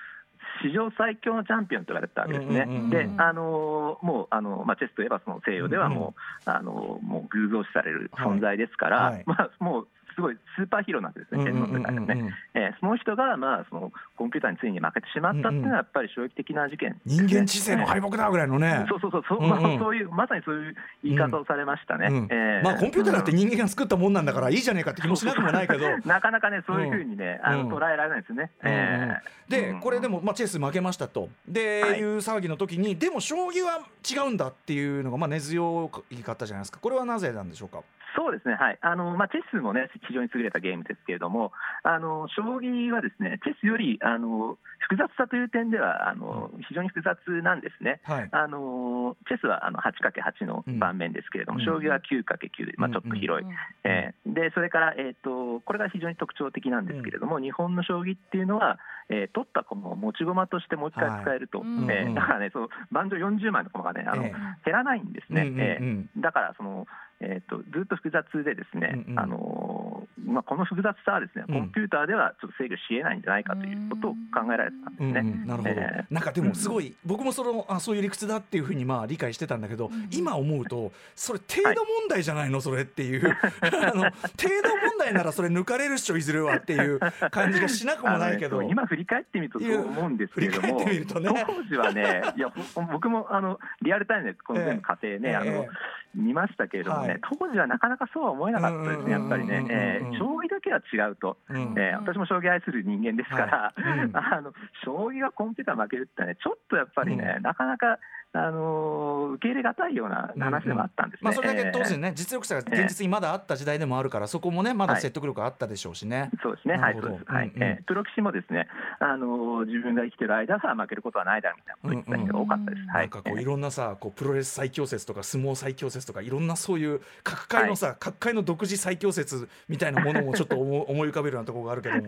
[0.61, 2.65] 史上最強のチャンピオンと言われてたわけですね。
[2.89, 6.15] で、あのーもうあのまあチェスといえばその西洋ではも
[6.45, 9.23] う、あのーもう偶像視される存在ですから、はいはい。
[9.25, 12.33] まあもうすごいスーパーヒーローなんですね、チェスの世界でね。
[12.53, 18.85] えーその人が、まあ、そのコンピューターについに負けてしまったっていうのは、やっぱり衝撃的な事件ね、人間知性の敗北だぐらいのね。
[18.89, 19.39] そうそうそう、そう。
[19.39, 22.07] うんうんまあ、そういう、まさにそういう言い方をされましたね。
[22.09, 22.27] うん。
[22.31, 22.63] えー。
[22.63, 25.97] まあコンピューターだって人間が作ったもんなんだからいいじゃねえかって気もしなくもないけど。
[26.05, 27.69] なかなかね、そういうふうにね、あうん。
[27.69, 28.51] の捉えられないですね。
[28.63, 29.17] え
[29.49, 31.29] でこれでも、まあ、チェス負けましたと。
[31.47, 31.99] で、はい。
[31.99, 36.79] いう騒ぎの時にでも将棋は違うんだっていうのが、まあ、根強いかったじゃないですか。
[36.81, 37.81] これはなぜなんでしょうか？
[38.15, 38.79] そうですね、はい。
[38.81, 41.51] あのまあ、チェスもね、非常に優れたゲームですけれども、
[41.83, 47.99] あの将棋はですね、チェスよりあの複雑さという点ではあの、非常に複雑なんですね。
[48.03, 48.29] はい。
[48.31, 51.65] あのチェスはあの 8×8 の盤面ですけれども、うん。
[51.65, 53.47] 将棋は 9×9 で、まあ、ちょっと広い、
[53.83, 61.91] えーでそれから、えーと、これが非常に特徴的なんですけれども、日本の将棋っていうのは、えー取った駒を持ち駒としてもう一回使えると、はいうんうん。
[61.91, 64.33] えーだからね、そう盤上40枚の駒がね、あのえ
[64.65, 65.43] 減らないんですね。
[65.43, 65.61] うんうんうん。
[65.61, 66.87] えーだからその
[67.21, 69.19] えー、とずっと複雑でですね、うんうん。
[69.19, 71.55] あのーまあ、この複雑さはですね、うん。
[71.55, 75.19] コンピューターではちょっと制御しえないんじゃないかということを考えられてたんですね。
[75.21, 83.31] うんうん、なるほど、えなんかでもすごい、僕もそのあそういう理屈だっていうふうにまあ理解してたんだけど、今思うとそれ程度問題じゃないの、それっていう。
[83.31, 86.99] あの程度問題ならそれ抜かれるっしょいずれはっていう
[87.31, 88.57] 感じがしなくもないけど。
[88.57, 91.45] あのね今振り返ってみるとそう思うんですけれども、ね。
[91.47, 95.49] 当時はね、いやほ僕もあのリアルタイムでこの全部過程ね、あのえ。
[95.49, 104.51] ええ見ましたけれどもね、はい当時はなかなかそうは思えなかったですね、やっぱりねうんうんうんうん、えー将棋だけは違うと、うんえー私も将棋愛する人間ですから、はいうんあの
[104.83, 107.99] 将棋がコンピューター負けるってね、ちょっとやっぱりね、うなかなか、
[108.33, 111.25] あのー受け入れがたいような話でもあったんですね。
[111.25, 116.29] まあ、それだけ当時えね、実力者が現実にまだあった時代でもあるから、そこもねまだ説得力あったでしょうしね。
[116.35, 117.23] ーそうですね、はい、そうです。
[117.25, 118.67] はい、うんうんえープロ棋士もですね、
[118.99, 122.87] あのー自分が生きてる間は負けることはないだろうみたいなことを言ってた人が多かったです。
[122.87, 132.01] はないんかこういろんなさこうプロレス最強説とか相撲最強説とかいろんなそういう各界のさ、各界の独自最強説みたいなものもちょっと思 思い浮かべるようなところがあるけども、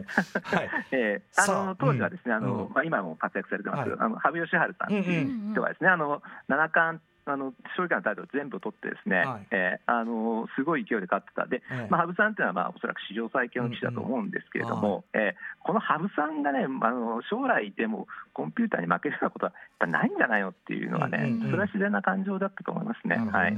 [0.44, 2.74] はい、えーあの当時はですね、あのうん。
[2.74, 3.90] まあ、今も活躍されてます。
[3.90, 4.00] はい。
[4.00, 9.48] あの羽生善治さんっていう人がですね、あの七冠あの将棋界のタイトル全部取ってですね、はい。
[9.52, 11.46] えーあのすごい勢いで勝ってた。
[11.48, 11.88] で、ええ。
[11.90, 21.52] まあ、羽生さんっていうのは、まあ、おそらく史上最強の棋士だと思うんですけれども、えーこの羽生さんがねあの将来でもコンピューターに負けるようなことはやっぱないんじゃないのっていうのはね、うんうんうん。
[21.52, 23.18] それは自然な感情だったと思いますね。
[23.18, 23.56] はい。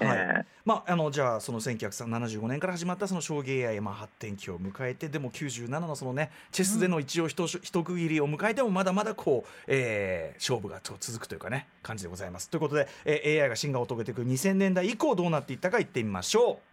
[0.00, 0.18] えはい。
[0.18, 12.48] ーまあ、あのじゃあその1975年から始まったその将棋 AI まあ発展期を迎えてでも97のそのねチェスでの一応一,、一区切りを迎えてもまだまだこう、えー勝負がちょ続くというかね感じでございます。
[12.48, 16.69] ということで、えー AI が進化を遂げていく2000年代以降どうなっていったか言ってみましょう。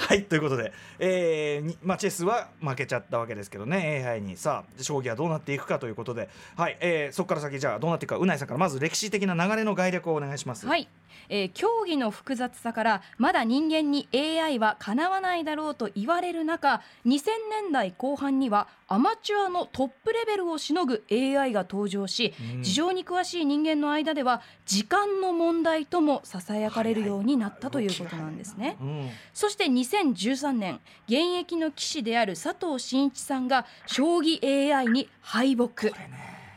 [0.00, 4.36] はいということで、えーまあ、チェスは負けちゃったわけですけどね AI に。
[4.36, 10.66] さあ将棋はどうなっていくかということで、はいえーそこから先じゃあどうなっていくかうないさんからまず歴史的な流れの概略をお願いします。
[10.66, 10.88] はい、
[11.28, 28.76] えー競技の複雑さからまだ人間に AI はかなわないだろうと言われる中2000年代後半にはアマチュアのトップレベルをしのぐ AI が登場し、うん事情に詳しい人間の間では時間の問題ともささやかれるようになったということなんですね。
[28.80, 35.90] うんそして2013年現役の棋士である佐藤真一さんが将棋 AI に敗北。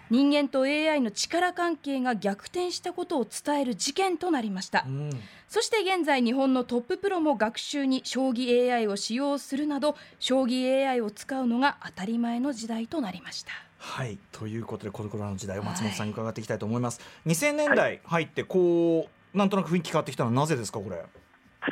[0.09, 4.83] 人間と AI の力関係が逆転したことを伝える事件となりました。
[4.87, 5.09] うん。
[5.47, 13.51] そして現在日本のトッププロも学習に将棋 AI を使用するなど将棋 AI を使うのが当たり前の時代となりました。
[13.77, 14.17] はい。
[14.31, 21.03] ということでこれからの時代を松本さんに伺っていきたいと思います、2000年代入ってこうなんとなく雰囲気変わってきたのはなぜですかこれ？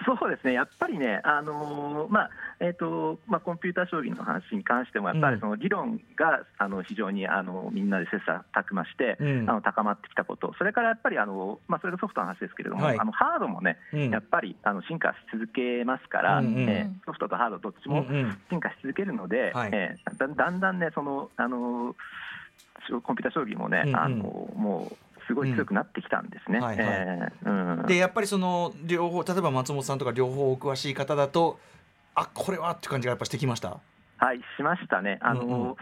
[0.05, 2.29] そうですね、やっぱりね、あのーまあ
[2.63, 9.49] えーとまあ、コンピューター将棋の話に関しても、やっぱりその議論が、あの非常にあのみんなで切磋琢磨して、うん。
[9.49, 12.99] あの高まってきたこと、それからやっぱりあの、まあ、それがソフトの話ですけれども、はい。
[12.99, 14.09] あのハードもね、うん。
[14.11, 16.69] やっぱりあの進化し続けますから、うんうん。
[16.69, 18.37] えーソフトとハードどっちもうんうん。
[18.51, 19.69] 進化し続けるので、はい。
[19.73, 21.95] えーだだんだんね、そのあの
[23.01, 23.95] コンピューター将棋もね、うんうん。
[23.95, 24.17] あの
[24.55, 24.95] もう
[25.25, 26.59] すごい強くなってきたんですね。
[27.87, 31.57] でやっぱりその両方例えば松本さんとか両方お詳しい方だと
[32.15, 33.79] あこれはって感じがやっぱしてきました？
[34.17, 35.65] はい、しましたね、あのうんうん。
[35.67, 35.75] やっ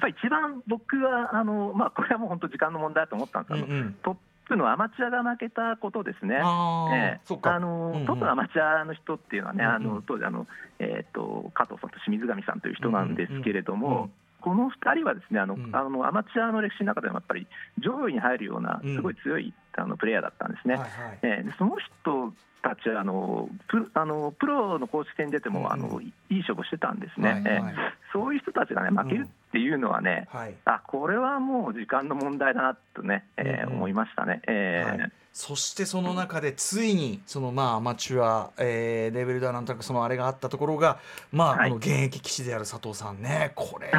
[0.00, 3.54] ぱり一番僕はあの、まあ、これはもう本当、時間の問題だと思ったんです。
[3.54, 3.96] けど、うんうん。
[4.02, 6.38] トップのアマチュアが負けたことですね。
[6.42, 8.06] あーえあのうんうん。
[8.06, 10.46] トップのアマチュアの人っていうのはね、あの当時あの、
[10.78, 14.10] えー、と加藤さんと清水上さんという人なんですけれども、うんうんうん
[14.46, 15.74] この2人はですねあの、うん。
[15.74, 18.94] あのアマチュアの歴史の中でもやっぱり上位に入るようなうん。
[18.94, 20.76] すごい強い、あのプレイヤーだったんですね。
[20.76, 21.18] はいはい。
[21.22, 22.32] えーでその人
[22.62, 25.72] たちはあのプあのプロの公式戦に出ても、うんうん。
[25.72, 27.52] あのいいい勝負してたんですね、はいはい。
[27.54, 27.74] えー
[28.12, 30.54] そういう人たちがね負けるっていうのはね、はい。
[30.66, 34.42] あこれはもう時間の問題だなとね、えー思いましたね。
[34.46, 35.12] えーはい。
[35.32, 40.98] そしてその中でついにそのまあアマチュア、えーレベルではなんとなくそのあれがあったところが
[41.32, 41.70] まあ、はい。
[41.70, 43.52] この現役棋士である佐藤さんね。
[43.54, 43.90] これ。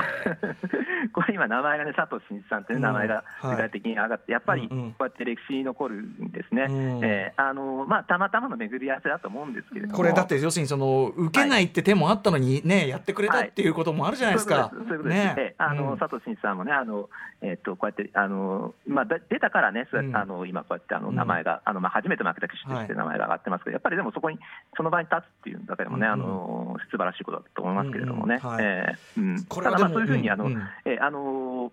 [1.12, 6.63] こ れ今名前がね佐藤真一さんという名前が具体的に上がって、やっぱりこうやって歴史に残るんですね。
[6.63, 7.06] うん。
[7.06, 14.71] えーあのまあたまたまの巡り合わせだと思うんですけれども、これだって要するにその受けないって手もあったのにねやってくれたっていうこともあるじゃないですか。
[14.73, 15.21] そういうことです。
[15.21, 15.39] そういうことです。
[15.39, 15.97] ええあの、うん。
[15.97, 17.10] 佐藤真一さんもね、あの
[17.41, 21.15] えっとこうやってあのまあだ出たからね、あの今こうやってあのうん。
[21.15, 24.39] 名前が、あのまあ初めて負けた棋士として名前が上がってますけど、やっぱりでもそこに
[24.76, 28.39] その場に立つっていうだけでもね、うんあの素晴らしいことだと思いますけれどもね。
[28.39, 30.50] これはでもただまあそういうふうにあの、
[30.86, 31.72] えーあのー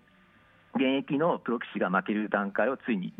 [0.75, 3.13] 現役のプロ棋士が負ける段階をついに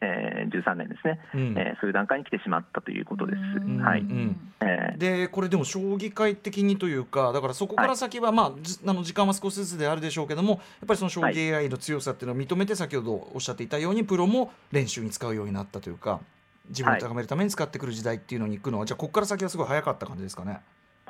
[0.00, 1.40] 2013年ですね、うん。
[1.58, 3.38] えーそういう段階に来てしまったということです。
[3.38, 3.82] うん。
[3.82, 4.00] はい。
[4.00, 4.52] うん。
[4.60, 4.98] えー。
[4.98, 16.20] でこれでも将棋界的にというかだからそこから先は、まあじあの時間は少しずつであるでしょうけどもやっぱりその将棋 AI の強さっていうのを認めて先ほどおっしゃっていたようにプロも練習に使うようになったというか
[16.68, 20.60] 自分を高めるために使ってくる時代っていうのに行くのは、じゃあここから先はすごい早かった感じですかね？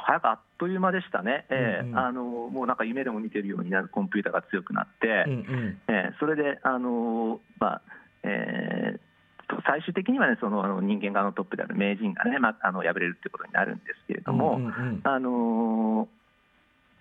[0.06, 1.98] 早くあっという間でしたね、えーうんうん。
[1.98, 5.80] あのもうなんか夢でも見てるようになるコンピューターが強くなって、うんうん。
[5.88, 7.82] えーそれで、あのーまあ
[8.22, 8.98] えー
[9.46, 15.00] と最終的には、ね、その人間側のトップである名人がね、まあ、あの敗れるということになるんですけれども、うんうんうん。
[15.04, 16.23] あのー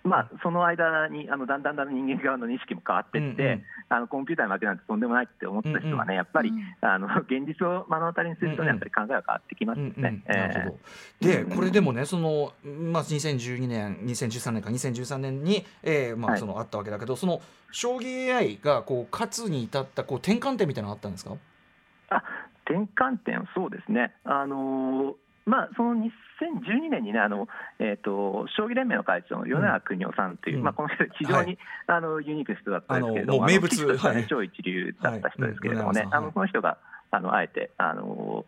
[0.03, 3.63] まあ、その間にあのだんだんだんだん人間側の意識も変わっていって、うんうん。
[3.87, 10.23] あのコンピューターに負けなんてとんでもないって思った人がね、やっぱり、うんあの現実を目の当たりにするとね、やっぱり考えが変わってきますよね。
[11.21, 16.39] でうんこれでもねその、まあ、2012年2013年か2013年に、えーまあ、はい。
[16.39, 21.35] そのあったわけだけど、その将棋 AI がこう勝つに至ったこう転換点みたいなのあったんですか？
[22.09, 22.23] あ
[22.65, 25.13] 転換点、そうですね、あのー
[25.45, 25.93] まあ、その
[26.43, 27.47] 2012年にね、あの
[27.79, 30.63] えー、と将棋連盟の会長の米永邦夫さんという、うん。
[30.63, 34.27] まあ、この人、非常に、あのユニークな人だったんですけれども、名物はねはい。
[34.27, 36.09] 超一流だった人ですけれどもね、はい。
[36.11, 36.77] あのこの人が
[37.11, 38.45] あのあえて、あの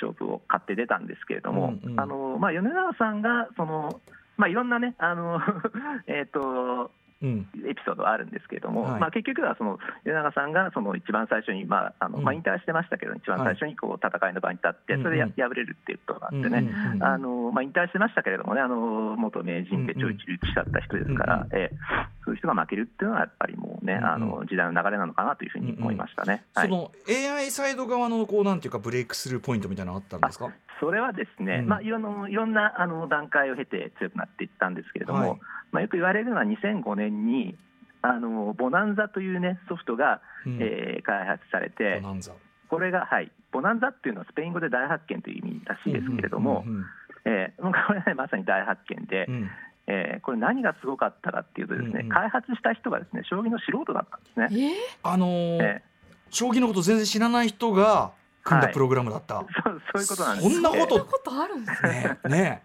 [0.00, 2.00] 勝負を買って出たんですけれども、うんうん。
[2.00, 4.00] あのまあ、米永さんがその、
[4.36, 5.40] まあ、いろんなね、あの
[6.06, 6.88] えっとうん
[7.22, 9.00] エピソードはあるんですけれども、はい。
[9.00, 12.24] まあ、結局はその米永さんがその一番最初に、まああのうん。
[12.24, 21.76] まあ、引退してましたけど、一番最初にこう戦いの場に立って、それで敗れるっていうことがあってね、引退してましたけれどもね、あの元名人で超一流棋士だった人ですから、うんうんええ。
[22.24, 24.04] そういう人が負けるっていうのは、やっぱりもうね、うんうん。
[24.06, 26.44] あの時代の流れなのかなというふうに思いましたね。
[26.54, 26.68] はい。
[26.68, 30.50] その AI サイド側のこうなんていうかブレイクスルーポイントみたいなのあったんですか？
[30.80, 31.68] それはですね、うん。
[31.68, 35.40] まあ、いろんないろんなあの段階を経て強くなっていったんですけれども、はい。
[35.72, 37.56] まあ、よく言われるのは2005年に
[38.02, 40.58] あのボナンザという、ね、ソフトが、うん。
[40.60, 42.32] えー開発されてボ、ナンザ。
[42.68, 46.84] これが、はい、ボナンザっていうのはスペイン語で大発見という意味らしいですけれども、うんうん
[47.26, 49.50] えーもうこれは、ね、まさに大発見で、うん。
[49.86, 54.70] えーこれ何がすごかったかっていうとですね、うんうん開発した人がですね将棋の素人だったんですね。
[54.70, 55.82] えあのーえ
[56.30, 58.74] 将棋のこと全然知らない人が組んだはい。
[58.74, 60.50] プログラムだった、ーそうそういうことなんです。
[60.50, 60.88] そんなこと。
[60.88, 62.18] そんなことあるんですね。
[62.28, 62.62] ね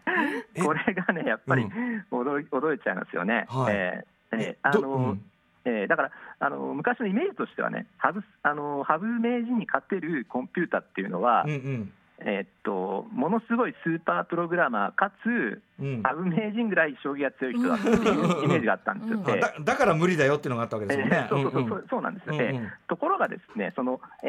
[0.64, 2.06] これがねやっぱりうん。
[2.12, 3.46] 驚い驚いちゃいますよね。
[3.50, 3.74] はい。
[3.76, 5.22] えーえーあどのうん。
[5.66, 16.02] えーだからあの昔のイメージとしてはね羽生あの羽生名人に勝てるコンピューターっていうのは、うんうんえーっとものすごいスーパープログラマーかつうん。
[16.04, 19.18] 羽生名人ぐらい将棋が強い人だっていうイメージがあったんですよ。
[19.20, 21.18] だだから無理だよっていうのがあったわけですよね。
[21.18, 21.30] えー。
[21.30, 21.72] そうそうそううん。
[21.74, 22.46] うんそうなんですよ、うんうん。
[22.46, 24.28] えーところがですねその、え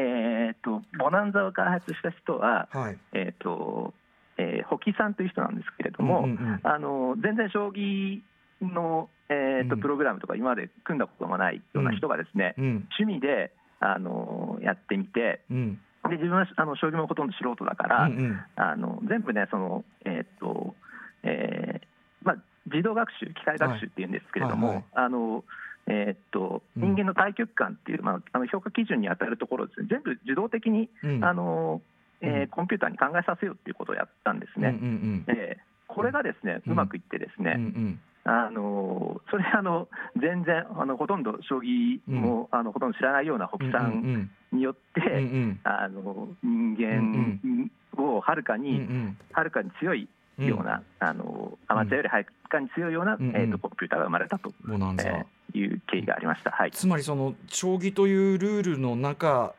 [0.51, 2.97] ー、とボナンザを開発した人は、はい。
[3.13, 3.93] えーと
[4.37, 6.59] えー、保木さんという人なんですけれども、うんうんうん。
[6.63, 8.19] あの全然将棋
[8.61, 9.81] の、えーとうん。
[9.81, 12.65] プログラムとか今まで組んだこともないような人がですね、うん。
[12.99, 18.39] 趣味であのやってみてうんで自分はあの将棋もほとんど素人だから、うんうん。
[18.55, 20.75] あの全部ねそのえっ、と、
[21.23, 21.87] えー
[22.23, 25.43] まあ、自動学習機械学習っていうんですけれども、はいはいあの
[25.87, 29.87] えっとうん人間の対極感っていう、まあ、あの評価基準に当たるところをですね。
[29.89, 31.81] 全部自動的に、うんあの
[32.21, 35.33] えーうんコンピューターに考えさせようっていうことをやったんですうんうんね。
[35.33, 39.87] えーこれがですね、ううんまくいってですね、うんうんあのそれあの
[40.21, 45.59] 全然あのほとんど将棋も、あのほとんど知らないような保木さうんんによって、うんうん。
[45.63, 49.17] あの人間をはるかうんうに、ん。
[49.31, 50.09] はるかに強い
[50.39, 53.35] ような、あのアマチュアよりはるかに強いような、うんうん。
[53.35, 56.51] えー、とコンピューターが生まれたと、ボナンザえーいう経緯がありました。
[56.51, 59.53] はい、つまりその将棋というルールの中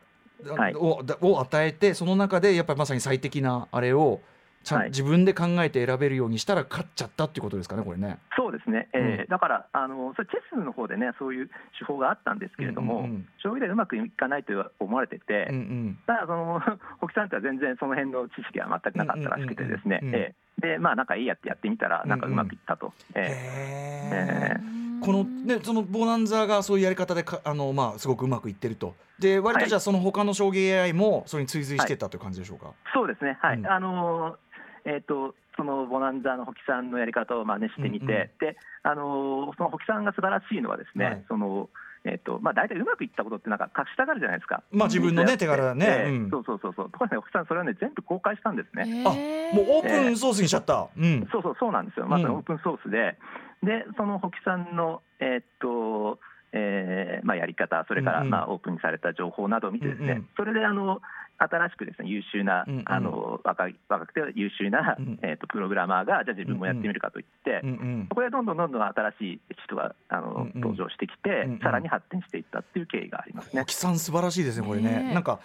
[0.44, 0.74] はい。
[0.74, 4.20] を,、を与えてその中でやっぱりまさに最適なあれを
[4.68, 4.88] ちゃん、はい。
[4.90, 8.18] 自分で考えて選べるようにしたら勝っちゃったっていうことですかねこれね。
[8.36, 9.26] そうですね、えーうん。
[9.28, 13.04] だからあのそれチェスの方でねそういう手法があったんですけれども、うん。
[13.04, 15.98] うんうん将棋でうまくいかないと思われてて、うんうん。
[16.06, 16.60] ただその
[17.00, 20.24] 保木さんとは全然その辺の知識は全くなかったらしくてですね、うんうんうんうん。
[20.24, 22.92] えーでまあなんかいいやってやってみたらなんかうまくいったと。
[23.14, 24.72] えーへー。
[24.72, 28.96] うんこのねそのボナンザがそういうやり方でかあのまあすごくうまくいってると。
[29.20, 32.72] で割とはいじゃあその他の将棋 AI もそれに追随してったという感じでしょうか？
[32.92, 33.66] そうですね、はい、うん。
[33.68, 34.36] あのー
[34.84, 41.68] えっ、と、そのボナンザの保木さんのやり方を真似してみて、うんうんで、あのーその保木さんが素晴らしいのはですね、はいその。
[42.04, 44.62] えっとまあ、大体うまくいったことってなんか隠したがるじゃないですか。
[44.70, 46.90] まあ自分のね手柄ねええうんそうそうそうそう。
[46.90, 49.02] ところがね、保木さんそれをね全部公開したんですね。
[49.04, 50.88] あもうオープンソースにしちゃった。
[50.96, 51.28] うん。
[51.32, 52.06] そうそうそうなんですよ。
[52.06, 53.18] まさにうんオープンソースで、
[53.64, 56.20] でその保木さんのえっと。
[56.50, 61.02] えーまあ、やり方、それから、うんうんまあ、オープンにされた情報などを見て、ですね、うんうんそれであの
[61.38, 62.84] 新しくですね優秀な、うんうん。
[62.86, 65.18] あの若い若くて優秀な、うん。
[65.22, 68.06] えー、とプログラマーが、じゃあ自分もやってみるかといって、うんうん。
[68.08, 70.60] そこでどんどんどんどん新しい人があの、うんうん。
[70.60, 71.58] 登場してきて、うんうん。
[71.60, 73.62] さらに発展していったっていう経緯がありますね。
[73.62, 74.90] 沖さん素晴らしいですねこれね。
[74.90, 75.14] ねえ。
[75.14, 75.40] なんか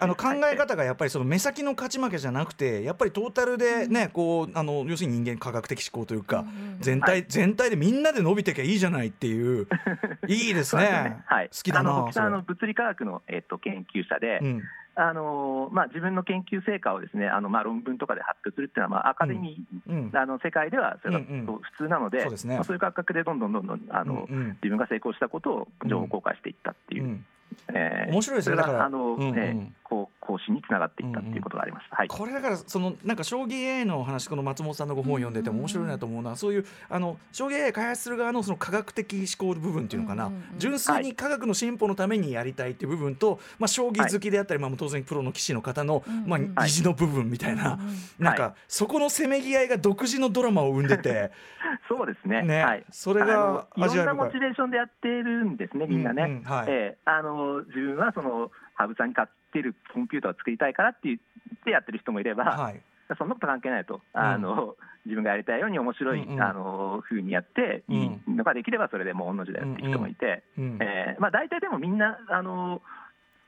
[0.00, 6.80] あの考え方がやっぱりその目先の勝ち負けじゃなくてやっぱりトータルでねこうあの要するに人間科学的思考というかうんうん。
[6.80, 9.66] 全体全体でみんなで伸びてきゃいいじゃないっていう
[10.28, 11.22] いいですそうですよね。
[11.26, 12.10] はい、好きだな。
[12.14, 14.62] あの物理科学の、えっと研究者で、うん
[14.98, 22.54] あのまあ、自分の研究成果をですねあの、まあ、論文とかで発表するっていうのは、まあ、アカデミー、うんあの世界ではそれが普通なので,、そうですね。
[22.54, 24.48] まあ、そういう感覚でどんどんどんどんあの、うんうん。
[24.62, 27.04] 自分が成功したことを情報公開していったっていう。
[27.04, 27.26] うん。
[27.74, 28.78] えー面白いですねだから。
[28.78, 29.38] があの、うんうん。
[29.38, 31.96] えーこう更新につながっていったっていうことがありました。
[31.96, 32.08] はい。
[32.08, 47.78] これだからそのなんか将棋 AI の話この松本さんのご本読んでても面白いなと思うのはそういうあの将棋 AI 開発する側のその科学的思考部分っていうのかな、純粋に科学の進歩のためにやりたいっていう部分と、まあ、将棋好きであったり、まあ、当然プロの棋士の方の、まあ、疑似の部分みたいな、
[48.18, 48.52] なんか、はい。
[48.66, 51.30] そこのせめぎ合いが独自のドラマを生んでて
[51.88, 52.42] そうですね。
[52.42, 52.84] ねはい。
[52.90, 56.22] それがいろんなモチベーションでやってるんですね、みんなね。
[56.24, 56.42] うんうん。
[56.42, 56.66] はい。
[56.68, 61.18] えーあの自分はその羽生さんに勝ってるコンピューターを作りたいからって言っ
[61.64, 62.80] てやってる人もいれば、はい。
[63.18, 66.42] そんなこと関係ないと、あの自分がやりたいように面白い、うんうん。
[66.42, 70.78] あの風にやっていいのができればそれでもう御の字だよっていう人もいて、うん。
[70.80, 72.82] えーまあ、大体でもみんなあの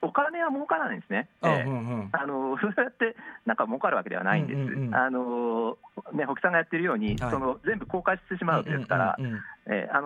[0.00, 1.28] お金は儲からないんですね。
[1.40, 2.08] あえーうんうん。
[2.12, 4.56] あの そうやってなんか儲かるわけではないんです。
[4.56, 4.94] うんうんうん。
[4.94, 5.76] あの
[6.12, 7.30] ね、保木さんがやってるように、はい。
[7.30, 9.18] その全部公開してしまうですから、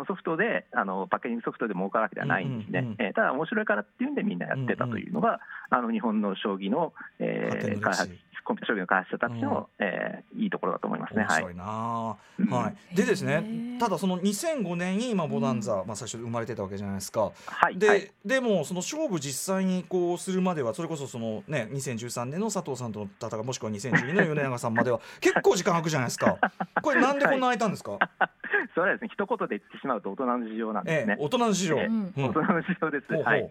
[0.07, 2.97] ソフトであのパッケージングソフトで儲かるわけではないんですね、うんうんうん。
[3.03, 8.11] えーただ面白いからっていうんでみんなやってたというのが、あの日本の将棋の、えー開発
[8.45, 11.25] コンピューター将棋の開発者たちの、えーいいところだと思いますね。
[11.29, 11.43] はい。
[11.43, 11.65] 面白いな。
[11.67, 12.51] あ、うん。
[12.51, 17.33] はい、でですねただその2005年にまあボナンザ、まあ、最初生まれてたわけじゃないですか。
[17.75, 17.99] で,、はい。
[17.99, 18.11] はい。
[18.25, 26.39] でもその勝負実際にこうするまではそれこそその、ね、2013年の佐藤さんとの戦いもしくは2012年の米長さんまでは結構時間空くじゃないですか。
[26.83, 27.99] これなんでこんな空いたんですか、
[28.75, 31.17] それはですね一言で言ってしまうと大人の事情なんですね。
[31.19, 31.79] ええ、大人の事情。
[31.79, 33.07] ええうん大人の事情です。
[33.09, 33.51] ほうほうはい、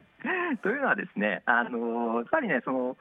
[0.61, 2.97] というのはですね、あのやっぱりねその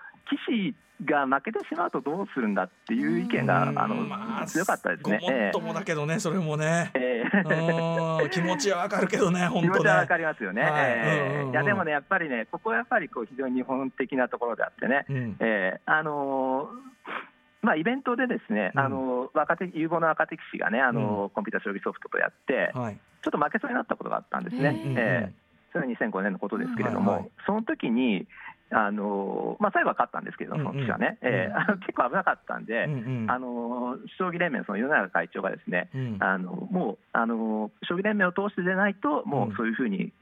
[0.49, 5.19] 棋士が負けてしまうとどうするんだっていう意見が、うんあのまあ強かったですね。
[5.23, 6.91] ごもっともだけどね、それもね。
[6.95, 7.39] ええ
[8.23, 9.75] うん気持ちはわかるけどね、 本当ね。
[9.75, 10.63] 気持ちはわかりますよね。
[10.63, 16.91] はいええうんうんうんいやでもねやっぱりねここはやっぱりこう非常に日本的なところであってね、うんええあのー
[17.63, 22.99] まあ、イベントでですね、うんあのー若手有望な若手棋士がね、あのーコンピューター将棋ソフトとやって、はい。
[23.23, 24.71] ちょっと負けそうになったことがあったんですね。
[24.71, 28.27] うんうんうんええそれは2005年のことですけれども、はいはいその時に
[28.73, 40.13] あのまあ、最後は勝ったんですけど、その棋士はね、うんうんえーあの結構危なかったんで、うんうんあの将棋連盟のその米永会長がですね、うんあのもうあの将棋連盟を通してでないと、もうそういうふうに、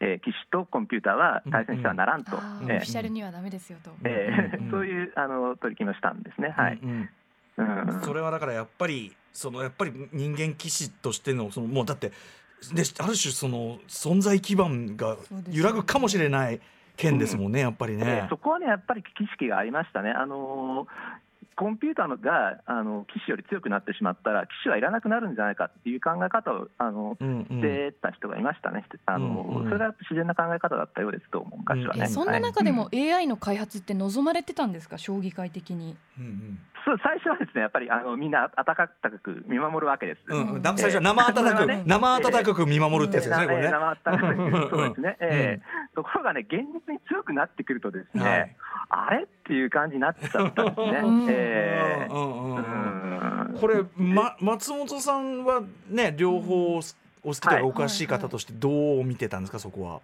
[0.00, 3.90] えー棋士とコンピューターは対戦してはならんと、あーオえフィシャルにはダメですよと。
[4.04, 6.54] えーうんうんそういうあの取り決めをしたんですね。
[6.56, 7.08] はいうん
[7.56, 15.16] うんうんそれはだからやっぱりそのやっぱり人間棋士としてのそのもうだってである種その存在基盤が
[15.50, 16.60] 揺らぐかもしれない
[16.96, 18.28] 件ですもんね、やっぱりねえー。
[18.28, 20.10] そこはね、やっぱり知識がありましたね。
[20.10, 21.23] あのー
[21.56, 27.60] コンピューターのがあの機種より強くなってしまったら、機種はいらなくなるんじゃないかっていう考え方をあのうんうん。
[27.60, 32.00] してた人がいましたね、あのうんうんそれが自然な考え方だったようですと思う、昔はね。
[32.00, 35.96] うんえそんな中でも AI の開発って望まれてたんですか、将棋界的に？
[36.18, 40.20] うんそう最初はですねやっぱりあのみんな温かく見守るわけです。
[40.28, 40.62] うんうん。
[40.62, 43.64] 最初は生温かく、生温かく見守るってやつですね、これね。
[43.64, 45.92] えー生温かくそうですね、えうん。
[45.92, 48.56] ーところがね、現実に強くなってくるとですね、はい。
[48.90, 50.98] あれっていう感じになっちゃったんですね。
[50.98, 53.46] うんえーうんうんうん。
[53.52, 53.58] うん。
[53.60, 60.00] これ、ま、松本さんはね両方お好きとかおかしい方としてどう見てたんですかそこは？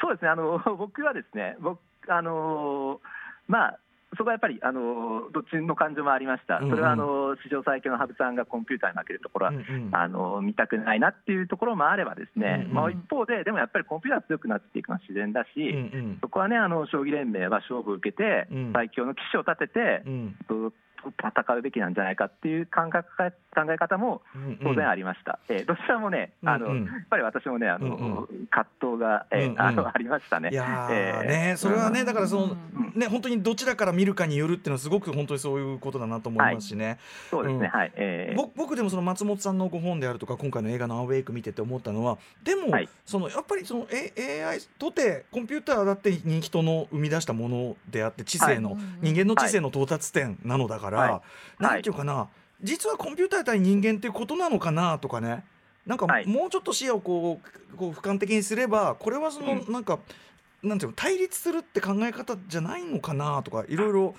[0.00, 1.78] そうですね、あの僕はですね、僕
[2.08, 3.00] あの
[3.48, 3.78] まあ、
[4.16, 9.90] そこはやっぱりあのどっちの感情もありました、それはあの史上最強の羽生さんがコンピューターに負けるところは、うんうん。
[9.92, 12.74] あの見たくないなっていうところもあれば、ですね、うんうん。
[12.74, 16.18] まあ、一方で、でもやっぱりコンピューターが強くなっていくのは自然だし、うんうん。
[16.20, 20.36] そこはね、あの将棋連盟は勝負を受けてうん、最強の棋士を立てて、うん。
[20.48, 20.72] と
[21.10, 26.72] 戦うべきなんじゃないかっていう感覚か考え方もうん当然ありました、えーどちらもね、あのうん。
[26.72, 29.60] うんやっぱり私もね、あのうん葛藤が、えーうんうん。
[29.60, 30.50] あのありましたね。
[30.50, 36.98] いやーえーねそれはねだからそのうんね本当にどちらから見るかによるっていうのはすごく本当にそういうことだなと思いますしね。
[37.30, 37.78] そうですね、うん。
[37.78, 38.36] はい、えー。
[38.36, 42.88] ぼ僕でもその松本さんのご本であるとか今回の映画の「アウェイク」見てて思ったのはでも、はい。
[43.04, 48.80] そのやっぱりその、A、AI とてコンピューターだって人の生み出したものであって知性の、はい。
[49.12, 50.95] 人間の知性の到達点なのだから、はい
[51.58, 52.28] なんていうかな
[52.62, 55.44] 実はコンピューター対人間っていうことなのかなとかね。
[55.86, 56.26] なんかはい。
[56.26, 57.40] もうちょっと視野をこ
[57.72, 59.72] うこう俯瞰的にすればこれはその、うん。
[59.72, 59.98] なんか
[60.62, 63.76] なんていうの対立するって考え方じゃないのかなとかい。
[63.76, 64.14] ろいろ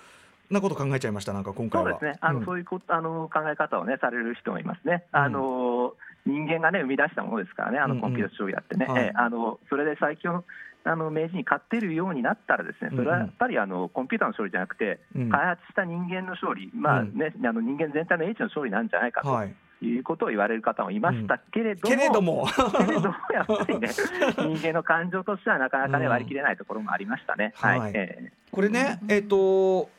[0.49, 1.91] なこと考えちゃいましたなんか今回は。
[1.91, 2.45] そうですね、あのうん。
[2.45, 5.03] そういうことあの考え方を、ね、される人もいますね。
[5.11, 5.93] あの
[6.25, 7.97] 人間が、ね、生み出したものですからね、あうんうん。
[7.97, 9.03] のコンピューター将棋だってね、はい。
[9.03, 10.45] えーあのそれで最強の
[10.87, 15.29] あの名人に勝てるようになったら、ですねそれはやっぱりあのコンピューターの勝利じゃなくて、うん。
[15.29, 17.17] 開発した人間の勝利、まあうん。
[17.17, 22.47] ねあの人間全体の英知の勝利なんじゃないかはい、ということを言われる方もいましたけれども、けれども。
[22.77, 23.89] けれどもやっぱりね、
[24.37, 26.11] 人間の感情としてはなかなかね、うん。
[26.11, 27.53] 割り切れないところもありましたね。
[27.55, 27.91] はい、はい。
[27.93, 29.89] えこれね、えっ、と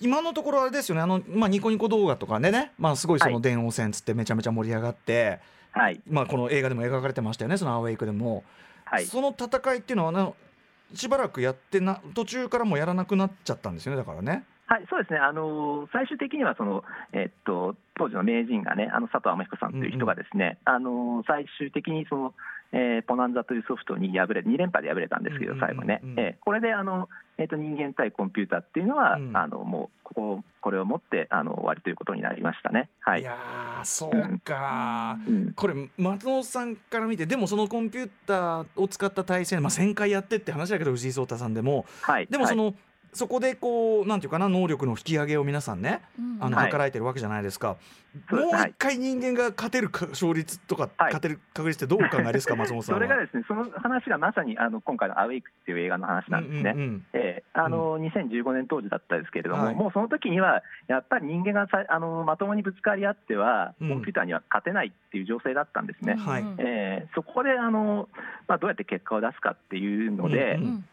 [0.00, 1.00] 今のところあれですよね。
[1.00, 8.44] あの、まあ、ニコニコ動画とかでね、まあ、すごいそのはい電王戦つってめちゃめちゃ盛り上がって、ーはい、まあ、この映画でも描かれてましたよねその「アウェイク」でも、
[8.90, 10.34] はい、その戦いっていうのはあの
[10.94, 14.44] しばらくやってな途中からもやらなくなっちゃったんですよねだからね。
[14.66, 16.84] はい、そうですね、あのー最終的にはその、
[17.14, 22.34] えっと、当時の名人がね、あの佐藤天彦さんという人がですね、あのー最終的にその、
[22.72, 27.08] えーポナンザというソフトに敗れ、2連敗で敗れたんですけど、最後ね、うんえーこれであの、
[27.38, 32.90] えっと人間対コンピューターっていうのは、うんあのもうここ、これをもってあの終わりということになりましたね。
[33.00, 33.22] はい。
[33.22, 35.52] いやーそうか、うん。
[35.54, 41.86] これ松本さんから見てでもそのコンピューターを使った対戦、まあ、1000回やってって話だけど藤井聡太さんでも。
[42.02, 42.74] はい、はいでもその、
[43.12, 46.70] そこでこうなんていうかな能力の引き上げを皆さんねうんあの、はい。
[46.70, 47.68] 計られてるわけじゃないですか。
[47.68, 47.76] は
[48.30, 48.34] い。
[48.34, 51.12] もう一回人間が勝てるか勝率とか、はい。
[51.12, 53.00] 勝てる確率ってどうお考えですか 松本さんは？
[53.00, 56.72] それがですね、その話がまさにあの今回のアウェイクっていう映画の話なんですね。
[56.74, 57.06] うんうんうん。
[57.12, 59.74] えーあの2015年当時だったですけれども、はい。
[59.74, 63.88] もうその時には、やっぱり人間がさあのまともにぶつかり合っては、うん。
[63.88, 66.14] コンピューターには勝てないっていう情勢だったんですね。
[66.14, 66.42] はい。
[66.42, 68.08] うんえーそこであの、
[68.46, 70.84] まあ、どうやって結果を出すかっていうので、うんうん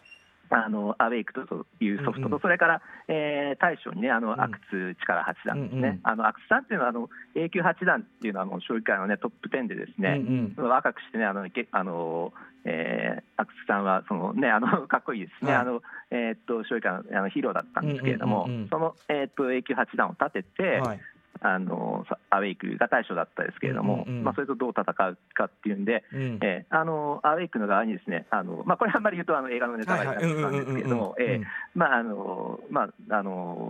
[0.49, 4.41] あのアウェイクというソフトと、それから、えー大将にね、あのうん。
[4.41, 10.69] 阿久津力八段ですね、あの阿久津さんっていうのはあの、永久八段っていうのは、もう将棋界の、ね、トップ10でですね、うんうん。
[10.69, 12.33] 若くしてね、あのけあの
[12.65, 15.61] えー、阿久津さんはその、ね、あの かっこいいですね、はい。
[15.61, 15.81] あの
[16.11, 20.99] えーっと将棋界のあのヒーローだったんですけれども、その、えーっと永久八段を立てて、はい
[21.45, 24.23] あのさアウェイクが大将だったですけれども、うんうんうん。
[24.23, 26.39] まあ、それとどう戦うかっていうんで、うん。
[26.41, 31.15] えーあのアウェイクの側にですね、あのまあ、これあんまり言うとあの映画のネタバレになってしまうんですけれど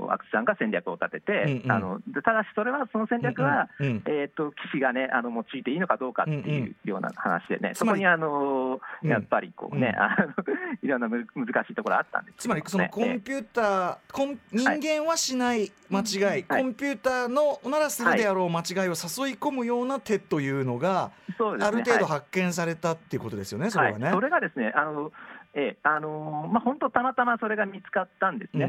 [0.09, 1.71] 阿久津さんが戦略を立てて、うんうん。
[1.71, 9.09] あのでただしそれはその戦略は、うんうんえー、と棋士がねあの用いていいのかどうかってうんういうんような話でね、つまりそこにあのうん。
[9.09, 10.01] やっぱりこうね、うん。
[10.01, 10.33] あの
[10.81, 16.43] いろんなむ難しいところあったんですつまりそのコンピューター、コン人間はしない間違い、はい。
[16.43, 18.93] コンピューターのならするであろう間違いを誘い
[19.37, 21.67] 込むような手というのが、そうですね。
[21.67, 24.05] ある程度はい発見されたっていうことですよね、それはね。
[24.05, 25.11] はい、それがですね、あの
[25.57, 28.67] えーあのーまあ、本当、たまたまそれが見つかったんですね、